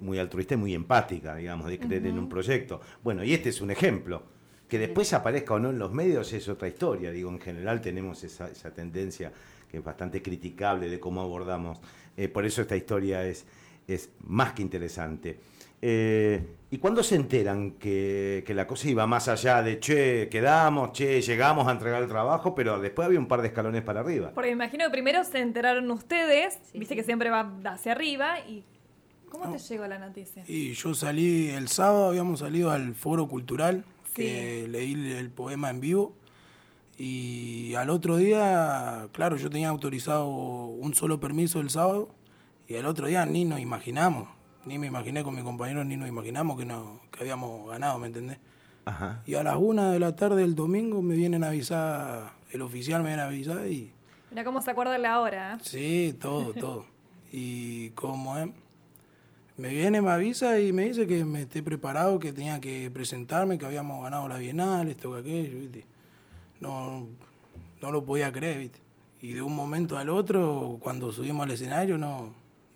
muy 0.00 0.18
altruista 0.18 0.54
y 0.54 0.56
muy 0.56 0.74
empática, 0.74 1.36
digamos, 1.36 1.68
de 1.68 1.78
creer 1.78 2.06
en 2.06 2.18
un 2.18 2.28
proyecto. 2.28 2.80
Bueno, 3.02 3.22
y 3.22 3.32
este 3.32 3.50
es 3.50 3.60
un 3.60 3.70
ejemplo. 3.70 4.22
Que 4.68 4.78
después 4.78 5.14
aparezca 5.14 5.54
o 5.54 5.58
no 5.58 5.70
en 5.70 5.78
los 5.78 5.92
medios 5.92 6.30
es 6.34 6.46
otra 6.46 6.68
historia, 6.68 7.10
digo, 7.10 7.30
en 7.30 7.40
general 7.40 7.80
tenemos 7.80 8.22
esa, 8.22 8.50
esa 8.50 8.70
tendencia 8.70 9.32
que 9.70 9.78
es 9.78 9.84
bastante 9.84 10.22
criticable 10.22 10.88
de 10.88 10.98
cómo 10.98 11.20
abordamos. 11.20 11.78
Eh, 12.16 12.28
por 12.28 12.44
eso 12.44 12.62
esta 12.62 12.76
historia 12.76 13.24
es, 13.24 13.46
es 13.86 14.10
más 14.26 14.52
que 14.52 14.62
interesante. 14.62 15.38
Eh, 15.80 16.42
¿Y 16.70 16.78
cuándo 16.78 17.02
se 17.02 17.14
enteran 17.14 17.72
que, 17.72 18.44
la 18.48 18.66
cosa 18.66 18.88
iba 18.88 19.06
más 19.06 19.28
allá 19.28 19.62
de, 19.62 19.78
che, 19.78 20.28
quedamos, 20.28 20.92
che, 20.92 21.22
llegamos 21.22 21.66
a 21.66 21.72
entregar 21.72 22.02
el 22.02 22.08
trabajo, 22.08 22.54
pero 22.54 22.78
después 22.78 23.06
había 23.06 23.18
un 23.18 23.28
par 23.28 23.40
de 23.40 23.48
escalones 23.48 23.82
para 23.82 24.00
arriba? 24.00 24.32
Porque 24.34 24.48
me 24.48 24.64
imagino 24.64 24.84
que 24.84 24.90
primero 24.90 25.24
se 25.24 25.38
enteraron 25.38 25.90
ustedes, 25.90 26.58
viste 26.74 26.94
que 26.94 27.04
siempre 27.04 27.30
va 27.30 27.52
hacia 27.64 27.92
arriba, 27.92 28.40
y 28.40 28.64
¿cómo 29.30 29.50
te 29.50 29.58
llegó 29.58 29.86
la 29.86 29.98
noticia? 29.98 30.44
Y 30.46 30.74
yo 30.74 30.94
salí 30.94 31.48
el 31.48 31.68
sábado, 31.68 32.08
habíamos 32.08 32.40
salido 32.40 32.70
al 32.70 32.94
foro 32.94 33.26
cultural, 33.28 33.84
que 34.12 34.66
leí 34.68 35.12
el 35.12 35.30
poema 35.30 35.70
en 35.70 35.80
vivo, 35.80 36.16
y 36.98 37.76
al 37.76 37.90
otro 37.90 38.16
día, 38.16 39.08
claro, 39.12 39.36
yo 39.36 39.48
tenía 39.48 39.68
autorizado 39.68 40.26
un 40.26 40.94
solo 40.94 41.20
permiso 41.20 41.60
el 41.60 41.70
sábado 41.70 42.08
y 42.66 42.74
al 42.74 42.86
otro 42.86 43.06
día 43.06 43.24
ni 43.24 43.44
nos 43.44 43.60
imaginamos, 43.60 44.28
ni 44.64 44.78
me 44.78 44.88
imaginé 44.88 45.22
con 45.22 45.36
mi 45.36 45.42
compañero, 45.42 45.84
ni 45.84 45.96
nos 45.96 46.08
imaginamos 46.08 46.58
que, 46.58 46.64
no, 46.64 47.00
que 47.12 47.20
habíamos 47.20 47.70
ganado, 47.70 48.00
¿me 48.00 48.08
entendés? 48.08 48.38
Ajá. 48.84 49.22
Y 49.26 49.36
a 49.36 49.44
las 49.44 49.56
una 49.56 49.92
de 49.92 50.00
la 50.00 50.16
tarde 50.16 50.40
del 50.40 50.56
domingo 50.56 51.00
me 51.00 51.14
vienen 51.14 51.44
a 51.44 51.48
avisar, 51.48 52.32
el 52.50 52.62
oficial 52.62 53.02
me 53.02 53.10
viene 53.10 53.22
a 53.22 53.26
avisar 53.26 53.68
y... 53.68 53.92
Mira 54.30 54.42
cómo 54.42 54.60
se 54.60 54.72
acuerda 54.72 54.98
la 54.98 55.20
hora. 55.20 55.54
¿eh? 55.54 55.58
Sí, 55.62 56.16
todo, 56.20 56.52
todo. 56.60 56.84
y 57.30 57.90
como 57.90 58.36
es, 58.38 58.48
me 59.56 59.68
viene, 59.68 60.02
me 60.02 60.10
avisa 60.10 60.58
y 60.58 60.72
me 60.72 60.86
dice 60.86 61.06
que 61.06 61.24
me 61.24 61.42
esté 61.42 61.62
preparado, 61.62 62.18
que 62.18 62.32
tenía 62.32 62.60
que 62.60 62.90
presentarme, 62.90 63.56
que 63.56 63.66
habíamos 63.66 64.02
ganado 64.02 64.26
la 64.26 64.38
Bienal, 64.38 64.88
esto 64.88 65.12
que 65.12 65.20
aquello, 65.20 65.58
¿viste? 65.60 65.97
No, 66.60 67.06
no 67.82 67.92
lo 67.92 68.04
podía 68.04 68.32
creer, 68.32 68.58
¿viste? 68.58 68.80
Y 69.20 69.32
de 69.32 69.42
un 69.42 69.54
momento 69.54 69.98
al 69.98 70.10
otro, 70.10 70.78
cuando 70.80 71.10
subimos 71.10 71.44
al 71.44 71.50
escenario, 71.50 71.98
no, 71.98 72.32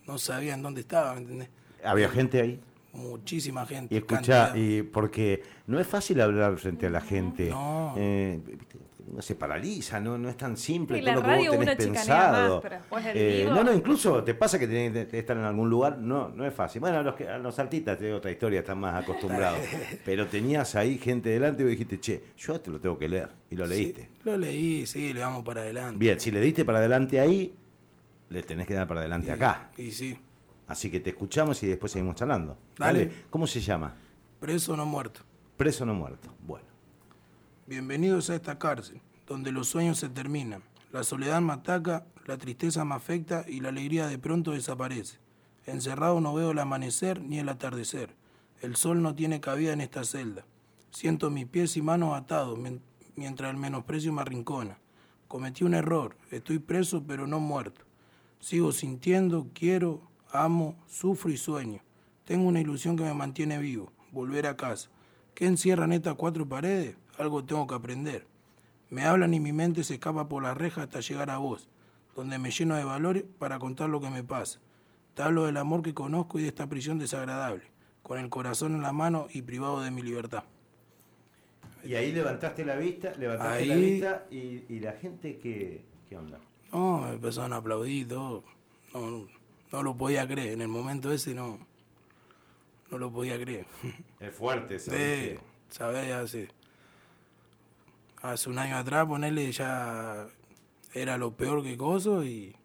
no 0.07 0.19
sabía 0.19 0.55
en 0.55 0.63
dónde 0.63 0.81
estaba, 0.81 1.15
¿me 1.15 1.21
entendés? 1.21 1.49
¿Había 1.85 2.09
gente 2.09 2.41
ahí? 2.41 2.61
Muchísima 2.93 3.65
gente. 3.65 3.95
Y 3.95 3.99
escucha, 3.99 4.57
y 4.57 4.83
porque 4.83 5.43
no 5.67 5.81
es 5.81 5.87
fácil 5.87 6.21
hablar 6.21 6.57
frente 6.59 6.87
a 6.87 6.91
la 6.91 7.01
gente. 7.01 7.51
No. 7.51 7.95
Eh, 7.97 8.41
se 9.21 9.35
paraliza, 9.35 10.01
no, 10.01 10.17
no 10.17 10.29
es 10.29 10.37
tan 10.37 10.57
simple 10.57 11.01
todo 11.03 11.15
lo 11.15 11.23
que 11.23 11.49
vos 11.49 11.59
tenés 11.59 11.77
pensado. 11.77 12.63
Eh, 13.15 13.47
no, 13.49 13.63
no, 13.65 13.73
incluso 13.73 14.23
te 14.25 14.35
pasa 14.35 14.59
que 14.59 14.67
tenés 14.67 15.09
que 15.09 15.19
estar 15.19 15.37
en 15.37 15.45
algún 15.45 15.69
lugar, 15.69 15.99
no, 15.99 16.29
no 16.29 16.47
es 16.47 16.55
fácil. 16.55 16.81
Bueno, 16.81 16.99
a 16.99 17.03
los, 17.03 17.21
a 17.21 17.39
los 17.39 17.59
artistas 17.59 17.99
de 18.01 18.13
otra 18.13 18.31
historia 18.31 18.61
están 18.61 18.79
más 18.79 19.03
acostumbrados. 19.03 19.61
pero 20.05 20.27
tenías 20.27 20.75
ahí 20.75 20.99
gente 20.99 21.31
delante 21.31 21.63
y 21.63 21.67
dijiste, 21.67 22.01
che, 22.01 22.25
yo 22.37 22.61
te 22.61 22.71
lo 22.71 22.81
tengo 22.81 22.99
que 22.99 23.09
leer. 23.09 23.31
Y 23.51 23.57
lo 23.57 23.67
leíste. 23.67 24.09
lo 24.25 24.37
leí, 24.37 24.87
sí, 24.87 25.13
le 25.13 25.21
vamos 25.21 25.45
para 25.45 25.63
adelante. 25.63 25.99
Bien, 25.99 26.19
si 26.19 26.31
le 26.31 26.41
diste 26.41 26.65
para 26.65 26.79
adelante 26.79 27.21
ahí, 27.21 27.55
le 28.31 28.43
tenés 28.43 28.67
que 28.67 28.75
dar 28.75 28.87
para 28.87 29.01
adelante 29.01 29.31
acá. 29.31 29.71
Y 29.77 29.91
sí. 29.91 30.19
Así 30.69 30.91
que 30.91 31.01
te 31.01 31.11
escuchamos 31.11 31.63
y 31.63 31.67
después 31.67 31.93
seguimos 31.93 32.17
charlando. 32.17 32.57
Dale. 32.79 33.11
¿Cómo 33.31 33.47
se 33.47 33.61
llama? 33.61 33.95
Preso 34.41 34.77
no 34.77 34.87
muerto. 34.87 35.21
Preso 35.57 35.85
no 35.85 35.95
muerto. 35.95 36.35
Bueno. 36.41 36.72
Bienvenidos 37.69 38.29
a 38.29 38.35
esta 38.35 38.59
cárcel, 38.59 39.01
donde 39.25 39.53
los 39.53 39.69
sueños 39.69 39.97
se 39.97 40.09
terminan, 40.09 40.65
la 40.91 41.05
soledad 41.05 41.41
me 41.41 41.53
ataca, 41.53 42.05
la 42.27 42.37
tristeza 42.37 42.85
me 42.85 42.97
afecta 42.97 43.45
y 43.47 43.61
la 43.61 43.69
alegría 43.69 44.09
de 44.09 44.19
pronto 44.19 44.51
desaparece. 44.51 45.19
Encerrado 45.65 46.21
no 46.21 46.35
veo 46.35 46.51
el 46.51 46.59
amanecer 46.59 47.23
ni 47.23 47.39
el 47.39 47.49
atardecer. 47.49 48.17
El 48.63 48.75
sol 48.75 49.01
no 49.01 49.15
tiene 49.15 49.41
cabida 49.41 49.73
en 49.73 49.81
esta 49.81 50.03
celda. 50.03 50.45
Siento 50.91 51.31
mis 51.31 51.47
pies 51.47 51.77
y 51.77 51.83
manos 51.83 52.17
atados 52.17 52.59
mientras 53.15 53.51
el 53.53 53.57
menosprecio 53.59 54.13
me 54.13 54.23
arrincona. 54.23 54.79
Cometí 55.29 55.63
un 55.63 55.75
error, 55.75 56.17
estoy 56.33 56.59
preso 56.59 57.05
pero 57.07 57.29
no 57.29 57.39
muerto. 57.39 57.83
Sigo 58.41 58.73
sintiendo, 58.73 59.47
quiero, 59.55 60.03
amo, 60.33 60.75
sufro 60.89 61.31
y 61.31 61.37
sueño. 61.37 61.81
Tengo 62.25 62.49
una 62.49 62.61
ilusión 62.61 62.97
que 62.97 63.05
me 63.05 63.15
mantiene 63.15 63.59
vivo, 63.59 63.93
volver 64.11 64.49
a 64.49 64.57
casa. 64.57 64.91
¿Qué 65.33 65.47
encierran 65.47 65.93
estas 65.93 66.17
cuatro 66.17 66.47
paredes? 66.47 66.97
Algo 67.19 67.45
tengo 67.45 67.67
que 67.67 67.75
aprender. 67.75 68.27
Me 68.91 69.05
hablan 69.05 69.33
y 69.33 69.41
mi 69.41 69.53
mente 69.53 69.85
se 69.85 69.95
escapa 69.95 70.29
por 70.29 70.43
la 70.43 70.55
reja 70.55 70.83
hasta 70.83 71.01
llegar 71.01 71.31
a 71.31 71.39
vos, 71.39 71.69
donde 72.15 72.39
me 72.39 72.51
lleno 72.51 72.77
de 72.77 72.85
valores 72.85 73.25
para 73.39 73.59
contar 73.59 73.89
lo 73.89 74.01
que 74.01 74.11
me 74.11 74.23
pasa. 74.23 74.61
Te 75.15 75.23
hablo 75.23 75.47
del 75.47 75.57
amor 75.57 75.83
que 75.83 75.95
conozco 75.95 76.39
y 76.39 76.43
de 76.43 76.49
esta 76.49 76.67
prisión 76.67 76.99
desagradable, 76.99 77.63
con 78.03 78.19
el 78.19 78.29
corazón 78.29 78.75
en 78.75 78.83
la 78.83 78.93
mano 78.93 79.29
y 79.31 79.43
privado 79.43 79.81
de 79.81 79.91
mi 79.91 80.03
libertad. 80.03 80.45
Y 81.85 81.95
ahí 81.95 82.13
levantaste 82.13 82.65
la 82.65 82.77
vista, 82.77 83.13
levantaste 83.19 83.67
la 83.67 83.75
vista 83.75 84.27
y, 84.31 84.79
la 84.81 84.93
gente, 84.93 85.39
¿qué, 85.39 85.85
¿qué 86.09 86.17
onda? 86.17 86.39
No, 86.73 86.99
me 86.99 87.15
empezaron 87.15 87.53
a 87.53 87.57
aplaudir 87.57 88.09
todo. 88.09 88.45
No, 88.95 89.27
no, 89.73 89.83
lo 89.83 89.97
podía 89.97 90.27
creer. 90.27 90.53
En 90.53 90.63
el 90.63 90.69
momento 90.69 91.13
ese 91.13 91.35
no, 91.35 91.59
no 92.91 92.99
lo 92.99 93.11
podía 93.11 93.39
creer. 93.41 93.67
Es 94.21 94.35
fuerte, 94.35 94.79
¿sabes? 94.79 95.39
Sí, 95.39 95.47
sabés, 95.71 96.13
hace, 96.13 96.49
hace 98.23 98.49
un 98.49 98.59
año 98.59 98.77
atrás 98.77 99.07
ponerle 99.07 99.51
ya 99.53 100.29
era 100.95 101.19
lo 101.19 101.37
peor 101.37 101.63
que 101.63 101.77
coso 101.77 102.25
y, 102.25 102.57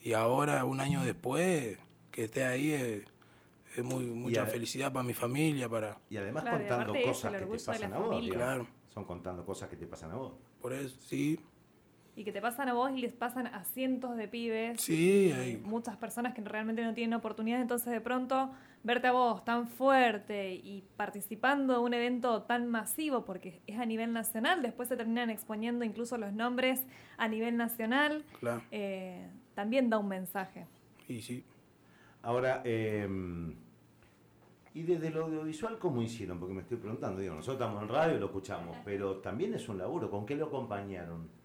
y 0.00 0.14
ahora, 0.14 0.64
un 0.64 0.80
año 0.80 1.04
después, 1.04 1.78
que 2.10 2.24
esté 2.24 2.44
ahí 2.44 2.72
es, 2.72 3.04
muy, 3.84 4.04
mucha 4.04 4.46
felicidad 4.46 4.92
para 4.92 5.04
mi 5.04 5.14
familia. 5.14 5.68
para 5.68 5.98
Y 6.10 6.16
además 6.16 6.44
contando 6.44 6.92
cosas 7.04 7.32
que 7.32 7.46
te 7.46 7.64
pasan 7.64 7.92
a 7.92 7.98
vos. 7.98 8.28
Claro. 8.28 8.66
Son 8.92 9.04
contando 9.04 9.44
cosas 9.44 9.68
que 9.68 9.76
te 9.76 9.86
pasan 9.86 10.10
a 10.10 10.16
vos. 10.16 10.32
Por 10.60 10.72
eso, 10.72 10.96
sí. 11.00 11.40
Y 12.14 12.24
que 12.24 12.32
te 12.32 12.42
pasan 12.42 12.68
a 12.68 12.74
vos 12.74 12.90
y 12.94 13.00
les 13.00 13.14
pasan 13.14 13.46
a 13.46 13.64
cientos 13.64 14.16
de 14.16 14.28
pibes. 14.28 14.80
Sí, 14.80 15.32
hay... 15.32 15.56
Muchas 15.56 15.96
personas 15.96 16.34
que 16.34 16.42
realmente 16.42 16.84
no 16.84 16.92
tienen 16.92 17.14
oportunidad, 17.14 17.60
entonces 17.62 17.90
de 17.90 18.02
pronto 18.02 18.50
verte 18.84 19.06
a 19.06 19.12
vos 19.12 19.44
tan 19.44 19.68
fuerte 19.68 20.54
y 20.54 20.84
participando 20.96 21.74
de 21.74 21.78
un 21.80 21.94
evento 21.94 22.42
tan 22.42 22.68
masivo, 22.68 23.24
porque 23.24 23.60
es 23.66 23.78
a 23.78 23.86
nivel 23.86 24.12
nacional, 24.12 24.62
después 24.62 24.88
se 24.88 24.96
terminan 24.96 25.30
exponiendo 25.30 25.84
incluso 25.84 26.18
los 26.18 26.32
nombres 26.32 26.84
a 27.16 27.28
nivel 27.28 27.56
nacional, 27.56 28.24
eh, 28.70 29.28
también 29.54 29.88
da 29.88 29.98
un 29.98 30.08
mensaje. 30.08 30.66
Y 31.08 31.20
sí. 31.20 31.44
Ahora, 32.22 32.62
em, 32.64 33.54
¿y 34.74 34.82
desde 34.82 35.10
lo 35.10 35.26
audiovisual 35.26 35.78
cómo 35.78 36.02
hicieron? 36.02 36.38
Porque 36.38 36.54
me 36.54 36.62
estoy 36.62 36.78
preguntando, 36.78 37.20
digo, 37.20 37.34
nosotros 37.34 37.60
estamos 37.60 37.82
en 37.82 37.88
radio 37.88 38.16
y 38.16 38.20
lo 38.20 38.26
escuchamos, 38.26 38.76
pero 38.84 39.18
también 39.18 39.54
es 39.54 39.68
un 39.68 39.78
laburo, 39.78 40.10
¿con 40.10 40.26
qué 40.26 40.36
lo 40.36 40.46
acompañaron? 40.46 41.42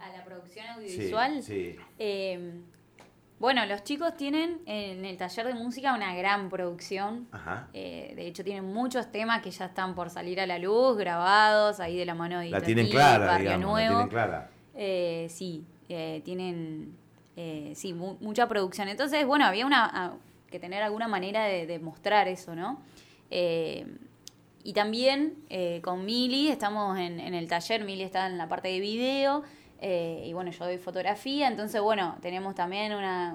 a 0.00 0.16
la 0.16 0.24
producción 0.24 0.66
audiovisual. 0.66 1.42
Sí. 1.42 1.76
Em, 1.98 2.62
bueno, 3.40 3.64
los 3.64 3.82
chicos 3.84 4.14
tienen 4.18 4.60
en 4.66 5.02
el 5.06 5.16
taller 5.16 5.46
de 5.46 5.54
música 5.54 5.94
una 5.94 6.14
gran 6.14 6.50
producción. 6.50 7.26
Eh, 7.72 8.12
de 8.14 8.26
hecho, 8.26 8.44
tienen 8.44 8.70
muchos 8.70 9.10
temas 9.10 9.40
que 9.40 9.50
ya 9.50 9.64
están 9.64 9.94
por 9.94 10.10
salir 10.10 10.42
a 10.42 10.46
la 10.46 10.58
luz, 10.58 10.98
grabados 10.98 11.80
ahí 11.80 11.96
de 11.96 12.04
la 12.04 12.14
mano 12.14 12.38
de 12.38 12.50
La 12.50 12.60
tienen 12.60 12.90
clara, 12.90 13.38
digamos, 13.38 13.80
La 13.80 13.88
tienen 13.88 14.08
clara. 14.08 14.50
Eh, 14.74 15.26
sí, 15.30 15.64
eh, 15.88 16.20
tienen 16.22 16.94
sí, 17.74 17.94
mucha 17.94 18.46
producción. 18.46 18.88
Entonces, 18.88 19.26
bueno, 19.26 19.46
había 19.46 19.64
una 19.64 20.18
que 20.50 20.60
tener 20.60 20.82
alguna 20.82 21.08
manera 21.08 21.44
de, 21.44 21.78
mostrar 21.78 22.28
eso, 22.28 22.54
¿no? 22.54 22.82
y 24.62 24.74
también 24.74 25.36
con 25.80 26.04
Mili 26.04 26.48
estamos 26.48 26.98
en, 26.98 27.18
en 27.18 27.32
el 27.32 27.48
taller, 27.48 27.84
Mili 27.84 28.02
está 28.02 28.26
en 28.26 28.36
la 28.36 28.50
parte 28.50 28.68
de 28.68 28.80
video 28.80 29.44
eh, 29.80 30.24
y 30.26 30.32
bueno, 30.32 30.50
yo 30.50 30.64
doy 30.64 30.78
fotografía, 30.78 31.48
entonces 31.48 31.80
bueno, 31.80 32.16
tenemos 32.20 32.54
también 32.54 32.92
una, 32.92 33.34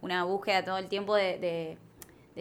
una 0.00 0.24
búsqueda 0.24 0.64
todo 0.64 0.78
el 0.78 0.88
tiempo 0.88 1.14
de, 1.16 1.38
de, 1.38 1.78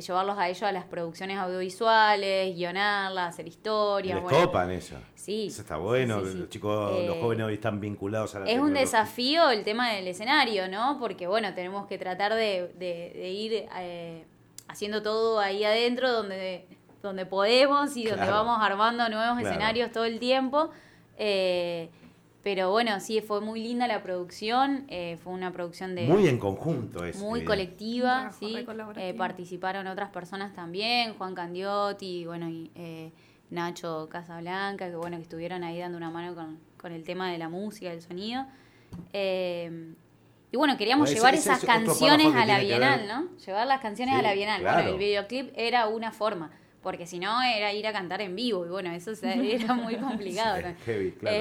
llevarlos 0.01 0.37
a 0.37 0.47
ellos 0.47 0.63
a 0.63 0.71
las 0.71 0.85
producciones 0.85 1.37
audiovisuales, 1.37 2.55
guionarlas, 2.55 3.33
hacer 3.33 3.47
historias. 3.47 4.21
Les 4.21 4.31
copan 4.31 4.71
eso. 4.71 4.95
Sí. 5.13 5.47
Eso 5.47 5.61
está 5.61 5.75
bueno, 5.75 6.21
los 6.21 6.47
chicos, 6.47 7.05
los 7.05 7.17
eh, 7.17 7.19
jóvenes 7.21 7.47
hoy 7.47 7.55
están 7.55 7.81
vinculados 7.81 8.33
a 8.35 8.39
la 8.39 8.45
Es 8.45 8.59
un 8.59 8.73
desafío 8.73 9.49
el 9.49 9.65
tema 9.65 9.91
del 9.91 10.07
escenario, 10.07 10.69
¿no? 10.69 10.97
Porque 10.99 11.27
bueno, 11.27 11.53
tenemos 11.53 11.85
que 11.87 11.97
tratar 11.97 12.33
de, 12.33 12.71
de 12.77 13.29
ir 13.29 13.67
eh, 13.77 14.23
haciendo 14.69 15.01
todo 15.01 15.39
ahí 15.39 15.65
adentro 15.65 16.11
donde, 16.13 16.65
donde 17.01 17.25
podemos 17.25 17.97
y 17.97 18.05
donde 18.05 18.29
vamos 18.29 18.57
armando 18.61 19.09
nuevos 19.09 19.41
escenarios 19.41 19.91
todo 19.91 20.05
el 20.05 20.19
tiempo. 20.19 20.69
Eh, 21.17 21.89
pero 22.49 22.71
bueno, 22.71 22.99
sí, 22.99 23.21
fue 23.21 23.41
muy 23.41 23.61
linda 23.61 23.85
la 23.85 24.01
producción, 24.01 24.85
eh, 24.87 25.19
fue 25.23 25.33
una 25.33 25.53
producción 25.53 25.93
de... 25.93 26.07
Muy 26.07 26.27
en 26.27 26.39
conjunto, 26.39 27.05
es. 27.05 27.17
Muy 27.17 27.45
colectiva, 27.45 28.31
sí. 28.31 28.65
Eh, 28.95 29.13
participaron 29.15 29.85
otras 29.85 30.09
personas 30.09 30.55
también, 30.55 31.13
Juan 31.13 31.35
Candiotti, 31.35 32.25
bueno, 32.25 32.49
y 32.49 32.71
eh, 32.73 33.11
Nacho 33.51 34.09
Casablanca, 34.09 34.89
que 34.89 34.95
bueno, 34.95 35.17
que 35.17 35.21
estuvieron 35.21 35.63
ahí 35.63 35.77
dando 35.77 35.95
una 35.95 36.09
mano 36.09 36.33
con, 36.33 36.57
con 36.77 36.91
el 36.91 37.03
tema 37.03 37.31
de 37.31 37.37
la 37.37 37.49
música, 37.49 37.91
del 37.91 38.01
sonido. 38.01 38.47
y 39.13 40.57
bueno, 40.57 40.75
queríamos 40.75 41.11
llevar 41.11 41.35
esas 41.35 41.63
canciones 41.63 42.33
a 42.33 42.47
la 42.47 42.57
Bienal, 42.57 43.07
¿no? 43.07 43.37
Llevar 43.45 43.67
las 43.67 43.79
canciones 43.79 44.15
a 44.15 44.23
la 44.23 44.33
Bienal. 44.33 44.63
Bueno, 44.63 44.89
el 44.89 44.97
videoclip 44.97 45.51
era 45.55 45.87
una 45.87 46.11
forma 46.11 46.49
porque 46.81 47.05
si 47.05 47.19
no 47.19 47.43
era 47.43 47.73
ir 47.73 47.85
a 47.85 47.93
cantar 47.93 48.21
en 48.21 48.35
vivo 48.35 48.65
y 48.65 48.69
bueno, 48.69 48.91
eso 48.91 49.11
era 49.21 49.75
muy 49.75 49.97
complicado. 49.97 50.63
heavy, 50.83 51.11
claro. 51.11 51.37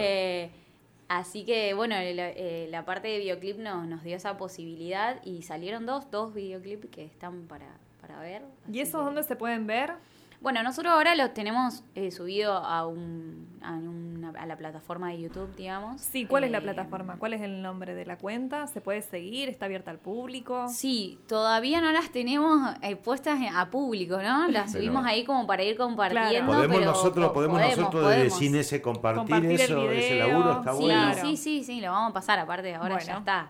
Así 1.08 1.44
que 1.44 1.72
bueno, 1.72 1.94
eh, 1.98 2.68
la, 2.70 2.84
parte 2.84 3.08
de 3.08 3.18
videoclip 3.18 3.58
nos, 3.58 3.86
nos 3.86 4.02
dio 4.02 4.14
esa 4.14 4.36
posibilidad 4.36 5.24
y 5.24 5.42
salieron 5.42 5.86
dos, 5.86 6.10
dos 6.10 6.34
videoclips 6.34 6.90
que 6.90 7.04
están 7.04 7.46
para, 7.48 7.78
para 8.00 8.20
ver. 8.20 8.42
¿Y 8.70 8.80
esos 8.80 9.04
dónde 9.04 9.22
se 9.22 9.34
pueden 9.34 9.66
ver? 9.66 9.94
Bueno, 10.40 10.62
nosotros 10.62 10.92
ahora 10.92 11.16
los 11.16 11.34
tenemos 11.34 11.82
eh, 11.96 12.12
subido 12.12 12.52
a, 12.52 12.86
un, 12.86 13.60
a, 13.60 14.46
la 14.46 14.56
plataforma 14.56 15.10
de 15.10 15.22
YouTube, 15.22 15.52
digamos. 15.56 16.00
Sí, 16.00 16.26
¿cuál 16.26 16.44
es 16.44 16.52
la 16.52 16.58
eh, 16.58 16.62
plataforma? 16.62 17.16
¿Cuál 17.18 17.34
es 17.34 17.40
el 17.40 17.60
nombre 17.60 17.96
de 17.96 18.06
la 18.06 18.18
cuenta? 18.18 18.68
¿Se 18.68 18.80
puede 18.80 19.02
seguir? 19.02 19.48
¿Está 19.48 19.66
abierta 19.66 19.90
al 19.90 19.98
público? 19.98 20.68
Sí, 20.68 21.18
todavía 21.26 21.80
no 21.80 21.90
las 21.90 22.10
tenemos 22.12 22.72
eh, 22.82 22.94
puestas 22.94 23.40
a 23.52 23.68
público, 23.68 24.22
¿no? 24.22 24.46
Las 24.58 24.72
subimos 24.72 25.04
ahí 25.04 25.24
como 25.24 25.44
para 25.46 25.64
ir 25.64 25.76
compartiendo. 25.76 26.52
Podemos 26.52 26.82
nosotros, 26.82 27.32
podemos, 27.32 27.60
nosotros 27.60 28.08
desde 28.08 28.30
Cine 28.30 28.80
compartir, 28.80 29.60
eso, 29.60 29.90
ese 29.90 30.18
laburo, 30.20 30.52
está 30.52 30.72
sí, 30.72 30.80
bueno. 30.80 31.14
Sí, 31.14 31.36
sí, 31.36 31.64
sí, 31.64 31.80
lo 31.80 31.90
vamos 31.90 32.10
a 32.10 32.14
pasar, 32.14 32.38
aparte 32.38 32.74
ahora 32.76 33.00
ya 33.00 33.18
está. 33.18 33.48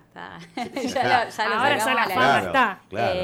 ya, 0.56 1.28
ahora 1.54 1.78
ya 1.78 1.94
la 1.94 2.08
fama 2.08 2.38
está. 2.40 2.80
Claro. 2.88 3.18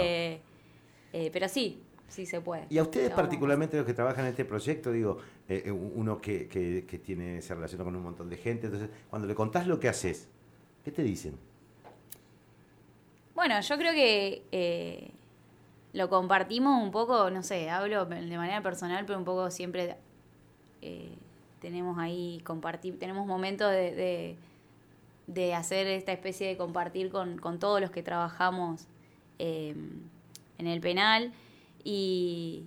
pero 1.32 1.48
sí, 1.48 1.83
sí 2.14 2.26
se 2.26 2.40
puede. 2.40 2.66
Y 2.70 2.78
a 2.78 2.82
ustedes 2.82 3.10
particularmente 3.10 3.76
los 3.76 3.84
que 3.84 3.92
trabajan 3.92 4.24
en 4.24 4.30
este 4.30 4.44
proyecto, 4.44 4.92
digo, 4.92 5.18
eh, 5.48 5.64
eh, 5.66 5.70
uno 5.72 6.20
que, 6.20 6.46
que, 6.48 6.98
tiene, 6.98 7.42
se 7.42 7.54
relaciona 7.54 7.82
con 7.82 7.96
un 7.96 8.02
montón 8.02 8.30
de 8.30 8.36
gente, 8.36 8.66
entonces 8.66 8.88
cuando 9.10 9.26
le 9.26 9.34
contás 9.34 9.66
lo 9.66 9.80
que 9.80 9.88
haces, 9.88 10.28
¿qué 10.84 10.92
te 10.92 11.02
dicen? 11.02 11.36
Bueno, 13.34 13.60
yo 13.60 13.76
creo 13.76 13.92
que 13.92 14.44
eh, 14.52 15.10
lo 15.92 16.08
compartimos 16.08 16.80
un 16.80 16.92
poco, 16.92 17.30
no 17.30 17.42
sé, 17.42 17.68
hablo 17.68 18.06
de 18.06 18.36
manera 18.38 18.62
personal, 18.62 19.04
pero 19.06 19.18
un 19.18 19.24
poco 19.24 19.50
siempre 19.50 19.96
tenemos 21.60 21.98
ahí 21.98 22.42
compartir, 22.44 22.98
tenemos 22.98 23.26
momentos 23.26 23.72
de, 23.72 24.36
de, 25.26 25.54
hacer 25.54 25.86
esta 25.86 26.12
especie 26.12 26.46
de 26.46 26.56
compartir 26.58 27.10
con, 27.10 27.38
con 27.38 27.58
todos 27.58 27.80
los 27.80 27.90
que 27.90 28.02
trabajamos 28.02 28.86
en 29.38 30.10
el 30.58 30.80
penal 30.80 31.32
y, 31.84 32.64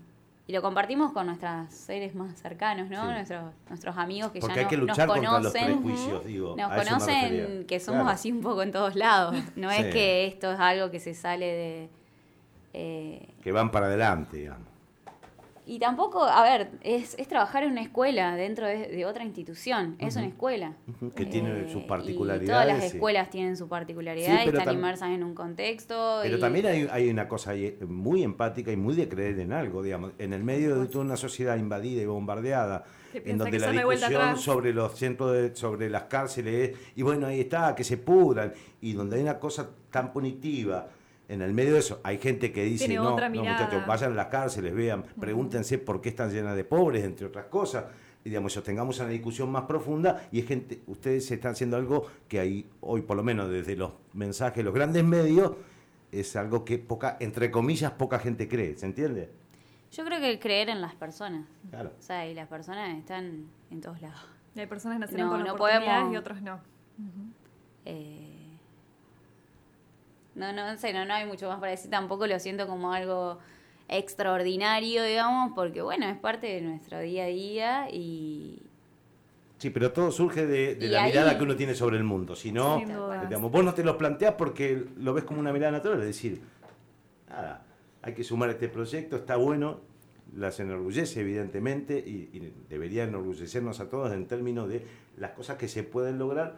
lo 0.47 0.62
compartimos 0.62 1.12
con 1.12 1.25
nuestros 1.25 1.74
seres 1.74 2.15
más 2.15 2.39
cercanos, 2.39 2.89
¿no? 2.89 3.12
Nuestros, 3.12 3.53
nuestros 3.67 3.97
amigos 3.97 4.31
que 4.31 4.39
ya 4.39 4.53
hay 4.53 4.65
que 4.67 4.77
luchar 4.77 5.05
nos 5.05 5.17
conocen. 5.17 5.33
Contra 5.33 5.67
los 5.67 5.81
prejuicios, 5.81 6.25
digo, 6.25 6.55
nos 6.55 6.71
conocen 6.71 7.65
que 7.67 7.79
somos 7.81 8.09
así 8.09 8.31
un 8.31 8.41
poco 8.41 8.62
en 8.62 8.71
todos 8.71 8.95
lados. 8.95 9.36
No 9.57 9.69
es 9.69 9.93
que 9.93 10.25
esto 10.25 10.53
es 10.53 10.59
algo 10.59 10.89
que 10.89 11.01
se 11.01 11.13
sale 11.13 11.45
de... 11.45 11.89
Eh, 12.74 13.27
que 13.43 13.51
van 13.51 13.71
para 13.71 13.88
adelante, 13.88 14.38
digamos. 14.38 14.76
Y 15.67 15.79
tampoco, 15.79 16.24
a 16.24 16.41
ver, 16.43 16.71
es, 16.81 17.13
es 17.19 17.27
trabajar 17.27 17.63
en 17.63 17.71
una 17.71 17.81
escuela 17.81 18.36
dentro 18.36 18.65
de, 18.65 19.05
otra 19.05 19.24
institución. 19.25 19.95
Es 20.00 20.15
una 20.15 20.27
escuela. 20.27 20.74
Que 21.15 21.25
tiene 21.25 21.50
Eh, 21.62 21.69
sus 21.71 21.83
y 21.83 21.88
particularidades. 21.88 22.50
todas 22.50 22.65
las 22.67 22.79
sí. 22.89 22.95
escuelas 22.95 23.29
tienen 23.29 23.57
su 23.57 23.67
particularidad 23.67 24.27
Sí, 24.38 24.41
y 24.43 24.45
pero 24.45 24.59
están 24.59 24.74
inmersas 24.75 25.09
en 25.09 25.24
un 25.24 25.36
contexto. 25.36 26.19
Pero 26.24 26.38
y- 26.38 26.39
también 26.39 26.65
hay, 26.65 26.88
hay 26.91 27.09
una 27.09 27.27
cosa 27.27 27.51
ahí 27.51 27.77
muy 27.88 28.24
empática 28.24 28.71
y 28.71 28.77
muy 28.77 28.95
de 28.95 29.09
creer 29.09 29.39
en 29.39 29.51
algo, 29.53 29.83
digamos, 29.83 30.13
en 30.17 30.33
el 30.33 30.43
medio 30.43 30.79
de 30.79 30.88
toda 30.88 31.03
una 31.05 31.17
sociedad 31.17 31.57
invadida 31.57 32.01
y 32.01 32.05
bombardeada, 32.05 32.86
en 33.13 33.38
donde 33.38 33.59
la 33.59 33.71
discusión 33.71 34.38
sobre 34.38 34.74
los 34.74 34.95
centros, 34.97 35.33
de- 35.33 35.55
sobre 35.55 35.89
las 35.89 36.03
cárceles, 36.03 36.69
es, 36.71 36.77
y 36.95 37.01
bueno, 37.03 37.27
ahí 37.27 37.41
está, 37.41 37.75
que 37.75 37.83
se 37.83 37.97
pudran, 37.97 38.53
y 38.81 38.93
donde 38.93 39.17
hay 39.17 39.21
una 39.24 39.39
cosa 39.39 39.69
tan 39.91 40.13
punitiva, 40.13 40.88
en 41.29 41.41
el 41.41 41.53
medio 41.53 41.74
de 41.74 41.79
eso 41.79 42.00
hay 42.03 42.17
gente 42.17 42.51
que 42.51 42.63
dice, 42.63 42.86
Tiene 42.88 43.03
no, 43.03 43.12
muchachos, 43.12 43.86
vayan 43.86 44.13
a 44.13 44.15
las 44.15 44.27
cárceles, 44.27 44.74
vean, 44.74 45.03
pregúntense 45.19 45.77
por 45.77 46.00
qué 46.01 46.10
están 46.10 46.31
llenas 46.31 46.55
de 46.55 46.63
pobres, 46.63 47.03
entre 47.03 47.25
otras 47.27 47.46
cosas. 47.46 47.86
Y 48.24 48.29
digamos, 48.29 48.51
sostengamos 48.53 49.00
una 49.00 49.10
discusión 49.10 49.50
más 49.51 49.63
profunda 49.63 50.27
y 50.31 50.39
es 50.39 50.48
gente, 50.48 50.81
ustedes 50.88 51.29
están 51.31 51.51
haciendo 51.53 51.77
algo 51.77 52.07
que 52.27 52.39
hay 52.39 52.69
hoy, 52.81 53.01
por 53.01 53.15
lo 53.15 53.24
menos 53.24 53.50
desde 53.50 53.75
los 53.75 53.91
mensajes, 54.13 54.63
los 54.65 54.74
grandes 54.74 55.03
medios, 55.03 55.53
es 56.12 56.36
algo 56.36 56.65
que 56.65 56.77
poca, 56.77 57.17
entre 57.19 57.51
comillas, 57.51 57.91
poca 57.91 58.19
gente 58.19 58.48
cree, 58.48 58.75
¿se 58.77 58.86
entiende? 58.86 59.29
Yo 59.91 60.03
creo 60.03 60.19
que 60.19 60.39
creer 60.39 60.69
en 60.69 60.81
las 60.81 60.96
personas. 60.96 61.46
Claro. 61.69 61.91
O 61.98 62.01
sea, 62.01 62.27
y 62.27 62.34
las 62.34 62.48
personas 62.50 62.98
están 62.98 63.46
en 63.72 63.81
todos 63.81 64.01
lados. 64.01 64.19
Y 64.55 64.60
hay 64.60 64.67
personas 64.67 64.98
que 64.98 65.01
nacieron 65.01 65.27
No, 65.27 65.31
con 65.34 65.43
no 65.46 65.53
oportunidades 65.53 65.89
podemos- 65.89 66.13
y 66.13 66.17
otros 66.17 66.41
no. 66.41 66.60
Eh, 67.86 68.37
no, 70.38 70.53
no, 70.53 70.72
no 70.72 70.77
sé, 70.77 70.94
no, 70.94 71.03
no 71.06 71.13
hay 71.13 71.25
mucho 71.25 71.48
más 71.50 71.60
para 71.60 71.72
decir. 71.72 71.89
Tampoco 71.91 72.27
lo 72.27 72.39
siento 72.39 72.67
como 72.67 72.94
algo 72.94 73.39
extraordinario, 73.89 75.03
digamos, 75.03 75.51
porque 75.56 75.82
bueno, 75.82 76.08
es 76.08 76.17
parte 76.17 76.48
de 76.48 76.62
nuestro 76.62 77.00
día 77.00 77.24
a 77.24 77.27
día 77.27 77.89
y, 77.91 78.62
Sí, 79.60 79.72
pero 79.72 79.91
todo 79.91 80.12
surge 80.12 80.46
de, 80.46 80.77
la 80.88 81.01
ahí- 81.03 81.10
mirada 81.12 81.36
que 81.38 81.44
uno 81.44 81.56
tiene 81.56 81.74
sobre 81.74 81.98
el 81.98 82.03
mundo. 82.03 82.36
Si 82.36 82.51
no, 82.51 82.79
digamos, 83.22 83.51
vos 83.51 83.63
no 83.65 83.74
te 83.74 83.84
lo 83.84 83.98
planteás 83.98 84.36
porque 84.36 84.86
lo 84.98 85.13
ves 85.15 85.24
como 85.24 85.39
una 85.39 85.51
mirada 85.51 85.72
natural, 85.72 86.00
es 86.01 86.06
decir, 86.06 86.41
nada, 87.27 87.65
hay 88.03 88.13
que 88.13 88.24
sumar 88.24 88.50
este 88.51 88.67
proyecto, 88.70 89.15
está 89.15 89.36
bueno, 89.36 89.79
las 90.36 90.60
enorgullece 90.60 91.22
evidentemente 91.22 91.98
y, 91.98 92.29
y 92.34 92.53
debería 92.70 93.06
enorgullecernos 93.06 93.79
a 93.79 93.89
todos 93.89 94.12
en 94.13 94.27
términos 94.27 94.70
de 94.70 94.86
las 95.17 95.32
cosas 95.32 95.58
que 95.58 95.67
se 95.67 95.82
pueden 95.84 96.20
lograr 96.20 96.58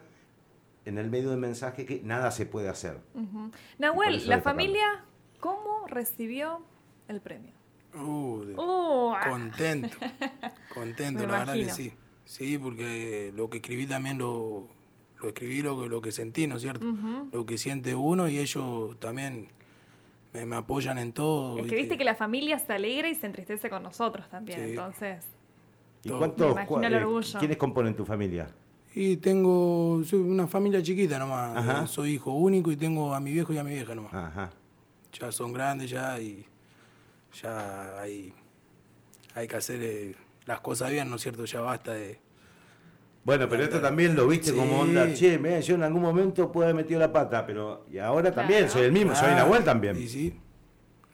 en 0.89 0.98
el 0.98 1.10
medio 1.10 1.29
de 1.29 1.38
mensaje 1.38 1.86
que 1.86 2.01
nada 2.03 2.31
se 2.31 2.46
puede 2.46 2.67
hacer. 2.69 3.00
Y 3.15 3.22
por 3.25 3.51
Nahuel, 3.77 4.27
la 4.27 4.41
familia, 4.41 5.05
¿cómo 5.39 5.86
recibió 5.88 6.62
el 7.08 7.22
premio? 7.22 7.53
Uh, 7.96 8.43
Uh, 8.58 9.13
contento. 9.29 9.98
Contento, 10.74 11.22
Me 11.22 11.27
la 11.31 11.39
verdad 11.39 11.53
que 11.55 11.69
sí. 11.69 11.93
Sí, 12.25 12.58
porque 12.60 13.31
lo 13.36 13.50
que 13.50 13.58
escribí 13.58 13.88
también 13.88 14.17
lo, 14.19 14.67
lo 15.22 15.27
escribí 15.29 15.62
lo, 15.63 15.81
que- 15.81 15.89
lo 15.89 16.01
que 16.01 16.12
sentí, 16.12 16.46
¿no 16.46 16.58
es 16.58 16.62
cierto? 16.62 16.86
Lo 17.31 17.46
que 17.46 17.58
siente 17.58 17.96
uno 17.96 18.27
y 18.29 18.38
ellos 18.38 19.00
también 19.00 19.48
me, 20.34 20.46
me 20.46 20.55
apoyan 20.55 21.00
en 21.00 21.12
todo. 21.13 21.58
es 21.60 21.65
que 21.72 21.98
que 21.98 22.03
la 22.03 22.13
familia 22.15 22.60
se 22.60 22.74
alegra 22.74 23.10
y 23.10 23.15
se 23.15 23.25
entristece 23.25 23.69
con 23.69 23.81
nosotros 23.84 24.29
también, 24.29 24.60
Sí. 24.60 24.69
entonces... 24.72 25.25
¿Y 26.03 26.10
cuántos, 26.12 26.55
Me 26.55 26.62
imagino 26.62 26.77
el 26.88 26.93
cua- 26.93 26.98
eh, 27.01 27.03
orgullo. 27.03 27.39
quiénes 27.39 27.58
componen 27.58 27.96
tu 27.96 28.05
familia? 28.05 28.48
Y 28.96 29.17
tengo 29.17 30.01
soy 30.03 30.19
una 30.19 30.48
familia 30.48 30.81
chiquita 30.81 31.19
nomás. 31.19 31.58
Ajá. 31.58 31.88
Soy 31.88 32.13
hijo 32.13 32.31
único 32.34 32.72
y 32.72 32.75
tengo 32.75 33.13
a 33.13 33.19
mi 33.19 33.31
viejo 33.31 33.53
y 33.53 33.58
a 33.58 33.63
mi 33.63 33.72
vieja 33.74 33.93
nomás. 33.96 34.13
Ajá. 34.13 34.50
Ya 35.13 35.31
son 35.31 35.53
grandes 35.53 35.89
ya 35.89 36.19
y 36.19 36.46
ya 37.41 38.00
hay, 38.00 38.34
hay 39.36 39.48
que 39.48 39.55
hacer 39.55 39.79
eh, 39.81 40.15
las 40.46 40.60
cosas 40.62 40.89
bien, 40.91 41.10
¿no 41.10 41.15
es 41.17 41.22
cierto? 41.22 41.46
Ya 41.46 41.62
basta 41.62 41.93
de... 41.93 42.19
Bueno, 43.24 43.48
pero 43.50 43.63
esto 43.63 43.79
también 43.79 44.15
lo 44.15 44.27
viste 44.27 44.51
Sí. 44.51 44.55
como 44.58 44.79
onda, 44.79 45.13
che, 45.13 45.38
mirá, 45.38 45.60
yo 45.60 45.75
en 45.75 45.84
algún 45.84 46.01
momento 46.01 46.51
puedo 46.51 46.65
haber 46.67 46.75
metido 46.75 47.00
la 47.00 47.12
pata, 47.12 47.46
pero 47.46 47.86
y 47.91 47.98
ahora 48.00 48.31
también, 48.34 48.62
Claro. 48.62 48.74
soy 48.74 48.84
el 48.84 48.91
mismo, 48.91 49.13
soy 49.13 49.29
Ah, 49.31 49.36
Nahuel 49.36 49.63
también. 49.63 50.01
Y 50.01 50.08
sí, 50.08 50.34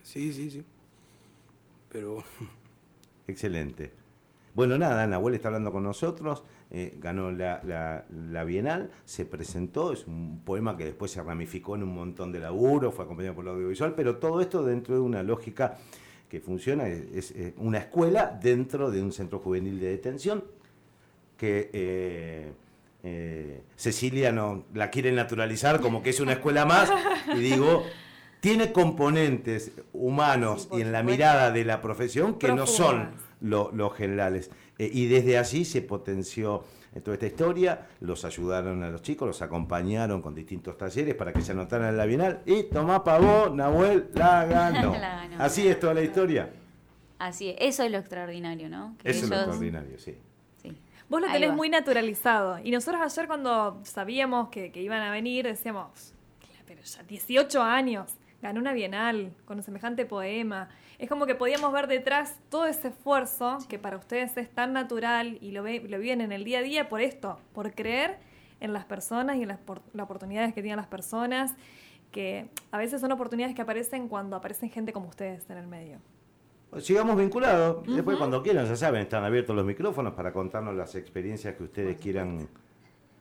sí, 0.03 0.31
sí, 0.31 0.49
sí. 0.51 0.63
Pero 1.89 2.23
Excelente. 3.27 3.91
Bueno, 4.53 4.77
nada, 4.77 5.05
Nahuel 5.07 5.35
está 5.35 5.49
hablando 5.49 5.71
con 5.71 5.83
nosotros, 5.83 6.43
eh, 6.77 6.97
ganó 6.99 7.31
la, 7.31 7.61
la- 7.63 8.05
la 8.09 8.43
Bienal, 8.43 8.91
se 9.05 9.25
presentó, 9.25 9.93
es 9.93 10.05
un 10.07 10.41
poema 10.43 10.75
que 10.75 10.83
después 10.83 11.09
se 11.11 11.23
ramificó 11.23 11.75
en 11.75 11.83
un 11.83 11.95
montón 11.95 12.31
de 12.33 12.39
laburo, 12.39 12.91
fue 12.91 13.05
acompañado 13.05 13.33
por 13.35 13.45
el 13.45 13.51
audiovisual, 13.51 13.93
pero 13.95 14.17
todo 14.17 14.41
esto 14.41 14.63
dentro 14.63 14.93
de 14.95 15.01
una 15.01 15.23
lógica 15.23 15.77
que 16.29 16.41
funciona, 16.41 16.87
es, 16.87 17.31
es, 17.31 17.53
una 17.57 17.77
escuela 17.77 18.37
dentro 18.41 18.91
de 18.91 19.01
un 19.01 19.13
centro 19.13 19.39
juvenil 19.39 19.79
de 19.79 19.87
detención 19.87 20.43
que 21.37 21.69
eh, 21.73 22.51
eh, 23.03 23.61
Cecilia 23.75 24.31
no 24.31 24.65
la 24.73 24.89
quiere 24.89 25.11
naturalizar 25.11 25.79
como 25.79 26.01
que 26.01 26.09
es 26.09 26.19
una 26.19 26.33
escuela 26.33 26.65
más 26.65 26.91
y 27.35 27.39
digo 27.39 27.83
tiene 28.39 28.71
componentes 28.71 29.71
humanos 29.93 30.67
Sí, 30.71 30.77
y 30.77 30.81
en 30.81 30.91
la 30.91 31.03
mirada 31.03 31.51
de 31.51 31.63
la 31.65 31.81
profesión 31.81 32.35
que 32.37 32.51
no 32.53 32.67
son 32.67 33.09
lo- 33.41 33.71
los 33.73 33.93
generales 33.95 34.49
Eh, 34.77 34.89
y 34.93 35.07
desde 35.07 35.37
allí 35.37 35.63
se 35.63 35.81
potenció 35.81 36.63
eh, 36.93 36.99
toda 36.99 37.15
esta 37.15 37.27
historia 37.27 37.87
los 38.01 38.25
ayudaron 38.25 38.83
a 38.83 38.89
los 38.89 39.01
chicos 39.01 39.27
los 39.27 39.41
acompañaron 39.41 40.21
con 40.21 40.35
distintos 40.35 40.77
talleres 40.77 41.15
para 41.15 41.31
que 41.31 41.41
se 41.41 41.53
anotaran 41.53 41.89
en 41.89 41.97
la 41.97 42.05
bienal 42.05 42.41
y 42.45 42.63
tomá 42.63 43.03
pa' 43.03 43.19
vos 43.19 43.53
Nahuel 43.53 44.09
la 44.13 44.45
ganó 44.45 44.91
La 44.93 45.27
ganó. 45.29 45.43
así 45.43 45.67
es 45.67 45.79
toda 45.79 45.93
la 45.93 46.01
historia 46.01 46.49
así 47.19 47.49
es. 47.49 47.55
Eso 47.59 47.83
es 47.83 47.91
lo 47.91 47.97
extraordinario, 47.97 48.67
¿no? 48.69 48.95
Que 49.01 49.11
eso 49.11 49.23
es 49.23 49.29
lo 49.29 49.35
extraordinario 49.37 49.97
sí. 49.97 50.17
Vos 51.07 51.21
lo 51.21 51.31
tenés 51.31 51.53
muy 51.53 51.69
naturalizado. 51.69 52.59
Y 52.63 52.71
nosotros 52.71 53.01
ayer 53.03 53.27
cuando 53.27 53.79
sabíamos 53.83 54.49
que, 54.49 54.71
que 54.71 54.81
iban 54.81 55.01
a 55.01 55.11
venir, 55.11 55.45
decíamos, 55.45 56.13
pero 56.65 56.81
ya 56.81 57.03
18 57.03 57.61
años, 57.61 58.11
ganó 58.41 58.59
una 58.59 58.73
bienal 58.73 59.31
con 59.45 59.57
un 59.57 59.63
semejante 59.63 60.05
poema. 60.05 60.69
Es 60.99 61.09
como 61.09 61.25
que 61.25 61.35
podíamos 61.35 61.71
ver 61.73 61.87
detrás 61.87 62.35
todo 62.49 62.65
ese 62.65 62.87
esfuerzo 62.89 63.57
que 63.67 63.77
para 63.79 63.97
ustedes 63.97 64.35
es 64.37 64.49
tan 64.49 64.73
natural 64.73 65.37
y 65.41 65.51
lo, 65.51 65.61
ve, 65.63 65.81
lo 65.87 65.99
viven 65.99 66.21
en 66.21 66.31
el 66.31 66.43
día 66.43 66.59
a 66.59 66.61
día 66.61 66.89
por 66.89 67.01
esto, 67.01 67.37
por 67.53 67.73
creer 67.73 68.17
en 68.61 68.71
las 68.71 68.85
personas 68.85 69.35
y 69.37 69.41
en 69.41 69.49
las, 69.49 69.57
por- 69.59 69.81
las 69.93 70.05
oportunidades 70.05 70.53
que 70.53 70.61
tienen 70.61 70.77
las 70.77 70.87
personas, 70.87 71.55
que 72.11 72.49
a 72.71 72.77
veces 72.77 73.01
son 73.01 73.11
oportunidades 73.11 73.53
que 73.55 73.61
aparecen 73.61 74.07
cuando 74.07 74.37
aparecen 74.37 74.69
gente 74.69 74.93
como 74.93 75.07
ustedes 75.09 75.49
en 75.49 75.57
el 75.57 75.67
medio. 75.67 75.99
Sigamos 76.79 77.15
vinculados. 77.17 77.85
Después, 77.87 78.17
cuando 78.17 78.41
quieran, 78.43 78.65
ya 78.65 78.75
saben, 78.75 79.01
están 79.01 79.23
abiertos 79.23 79.55
los 79.55 79.65
micrófonos 79.65 80.13
para 80.13 80.33
contarnos 80.33 80.75
las 80.75 80.95
experiencias 80.95 81.55
que 81.55 81.63
ustedes 81.63 81.97
quieran 81.97 82.47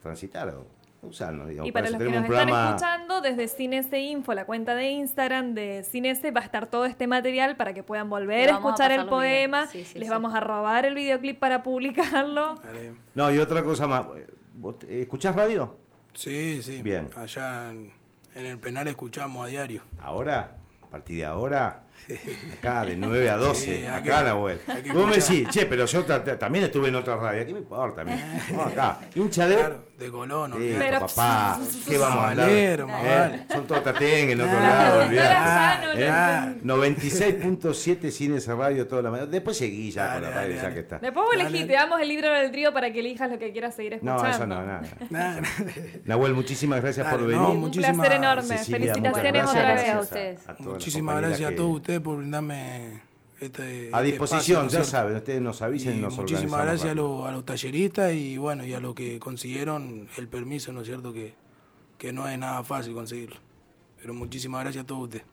transitar 0.01 0.49
o 0.51 0.67
usarnos. 1.07 1.49
Digamos. 1.49 1.69
Y 1.69 1.73
para 1.73 1.91
los 1.91 1.99
que 1.99 2.05
nos 2.11 2.25
están 2.25 2.49
escuchando, 2.49 3.21
desde 3.21 3.49
Cinese 3.49 4.01
Info, 4.01 4.35
la 4.35 4.45
cuenta 4.47 4.75
de 4.75 4.91
Instagram 4.91 5.55
de 5.55 5.85
Cinese, 5.85 6.31
va 6.31 6.41
a 6.41 6.45
estar 6.45 6.67
todo 6.67 6.85
este 6.87 7.07
material 7.07 7.57
para 7.57 7.73
que 7.75 7.83
puedan 7.83 8.09
volver 8.11 8.49
a 8.51 8.53
escuchar 8.55 8.93
el 8.93 9.07
poema. 9.07 9.67
Sí, 9.67 9.85
sí, 9.85 9.99
Les 9.99 10.09
sí. 10.09 10.11
vamos 10.11 10.35
a 10.35 10.41
robar 10.41 10.85
el 10.87 10.95
videoclip 10.95 11.39
para 11.39 11.63
publicarlo. 11.63 12.57
No, 13.15 13.31
y 13.33 13.39
otra 13.39 13.63
cosa 13.63 13.87
más. 13.87 14.07
¿Vos 14.55 14.79
te- 14.79 15.03
¿Escuchás 15.03 15.35
radio? 15.35 15.77
Sí, 16.15 16.63
sí. 16.63 16.81
Bien. 16.83 17.09
Allá 17.17 17.71
en, 17.71 17.93
en 18.35 18.47
el 18.47 18.59
penal 18.59 18.87
escuchamos 18.89 19.45
a 19.45 19.49
diario. 19.49 19.83
Ahora, 20.01 20.57
a 20.83 20.87
partir 20.87 21.17
de 21.19 21.25
ahora, 21.25 21.83
acá 22.59 22.85
de 22.85 22.97
9 22.97 23.31
a 23.31 23.37
12, 23.37 23.65
Sí, 23.65 23.71
hay 23.71 23.87
acá 23.87 24.19
que- 24.19 24.25
Nahuel. 24.25 24.61
hay 24.67 24.83
que 24.83 24.93
Vos 24.93 25.07
me 25.09 25.17
decís, 25.17 25.49
che, 25.49 25.65
pero 25.67 25.87
yo 25.87 26.05
ta- 26.05 26.23
ta- 26.23 26.39
también 26.39 26.67
estuve 26.67 26.89
en 26.89 26.97
otra 26.97 27.17
radio. 27.17 27.47
¿Qué 27.47 27.53
me 27.53 27.61
importa? 27.61 28.03
a 28.03 28.05
mí? 28.05 28.13
No, 28.55 28.63
acá. 28.63 28.99
Hincha 29.15 29.47
de. 29.49 29.57
Claro, 29.57 29.85
de 29.99 30.11
Colón. 30.11 30.53
Sí. 30.59 30.75
Pero- 30.79 31.01
papá, 31.01 31.59
¿qué 31.89 31.97
vamos 31.99 32.19
a 32.25 32.31
hablar? 32.31 32.47
Valero, 32.47 32.89
Eh. 32.91 33.45
Son 33.51 33.67
todos 33.67 33.83
tatengue 33.85 34.33
en 34.33 34.41
otro 34.41 34.61
lado, 34.61 35.05
olvidate. 35.07 35.29
ah, 35.35 35.81
Eh, 35.97 36.09
ah. 36.11 36.53
96.7 36.63 38.11
Cines 38.11 38.47
Radio 38.49 38.87
toda 38.87 39.03
la 39.03 39.11
mañana. 39.11 39.31
Después 39.31 39.57
seguí 39.57 39.91
ya 39.91 40.13
con 40.15 40.23
la 40.23 40.31
radio, 40.31 40.41
dale, 40.41 40.55
ya 40.57 40.63
dale. 40.63 40.75
que 40.75 40.81
está. 40.81 40.99
Después 40.99 41.25
vos 41.25 41.37
Dale. 41.37 41.49
elegís, 41.49 41.67
te 41.67 41.73
damos 41.75 42.01
el 42.01 42.09
libro 42.09 42.31
del 42.33 42.51
trío 42.51 42.73
para 42.73 42.93
que 42.93 43.01
elijas 43.01 43.31
lo 43.31 43.39
que 43.39 43.53
quieras 43.53 43.75
seguir 43.75 43.99
No, 44.03 44.17
escuchando. 44.17 44.37
eso 44.37 44.47
no, 44.47 44.67
nada. 44.67 44.83
Nada, 45.11 45.43
Nahuel, 46.05 46.35
muchísimas 46.35 46.81
gracias 46.83 47.07
Dale, 47.07 47.19
por 47.19 47.29
no, 47.29 47.47
venir. 47.49 47.65
Un 47.65 47.71
placer 47.71 48.13
enorme. 48.13 48.43
Cecilia, 48.59 48.95
Felicitaciones 48.95 49.45
otra 49.49 49.75
vez. 49.75 49.89
a 49.91 50.01
ustedes. 50.01 50.41
la 50.47 50.55
Muchísimas 50.59 51.21
gracias 51.21 51.53
a 51.53 51.55
todos 51.57 51.77
ustedes 51.77 51.94
por 52.01 52.19
brindarme 52.19 53.03
este. 53.41 53.91
A 53.93 53.99
este 53.99 54.03
disposición, 54.13 54.67
espacio, 54.67 54.79
¿no 54.79 54.85
ya 54.85 54.85
saben, 54.85 55.17
ustedes 55.17 55.41
nos 55.43 55.63
avisen 55.63 55.99
y, 55.99 56.01
nos 56.01 56.17
muchísimas 56.17 56.63
gracias 56.63 56.85
a, 56.85 56.89
rápido. 56.89 57.19
los- 57.19 57.29
a 57.29 57.33
los 57.33 57.45
talleristas 57.45 58.13
y 58.15 58.37
bueno, 58.39 58.65
y 58.65 58.73
a 58.75 58.81
los 58.81 58.95
que 58.95 59.19
consiguieron 59.19 60.09
el 60.17 60.29
permiso, 60.29 60.73
¿no 60.73 60.81
es 60.83 60.87
cierto? 60.87 61.13
Que, 61.13 61.35
que 61.99 62.13
no 62.13 62.29
es 62.29 62.39
nada 62.39 62.63
fácil 62.65 62.95
conseguirlo. 62.95 63.37
Pero 64.01 64.15
muchísimas 64.15 64.63
gracias 64.63 64.85
a 64.85 64.87
todos 64.87 65.05
ustedes. 65.05 65.25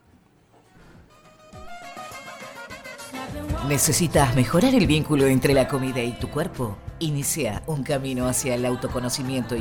¿Necesitas 3.68 4.34
mejorar 4.34 4.74
el 4.74 4.86
vínculo 4.86 5.26
entre 5.26 5.54
la 5.54 5.68
comida 5.68 6.02
y 6.02 6.12
tu 6.12 6.28
cuerpo? 6.28 6.76
Inicia 6.98 7.62
un 7.66 7.82
camino 7.84 8.26
hacia 8.26 8.54
el 8.54 8.64
autoconocimiento 8.66 9.54
y 9.56 9.60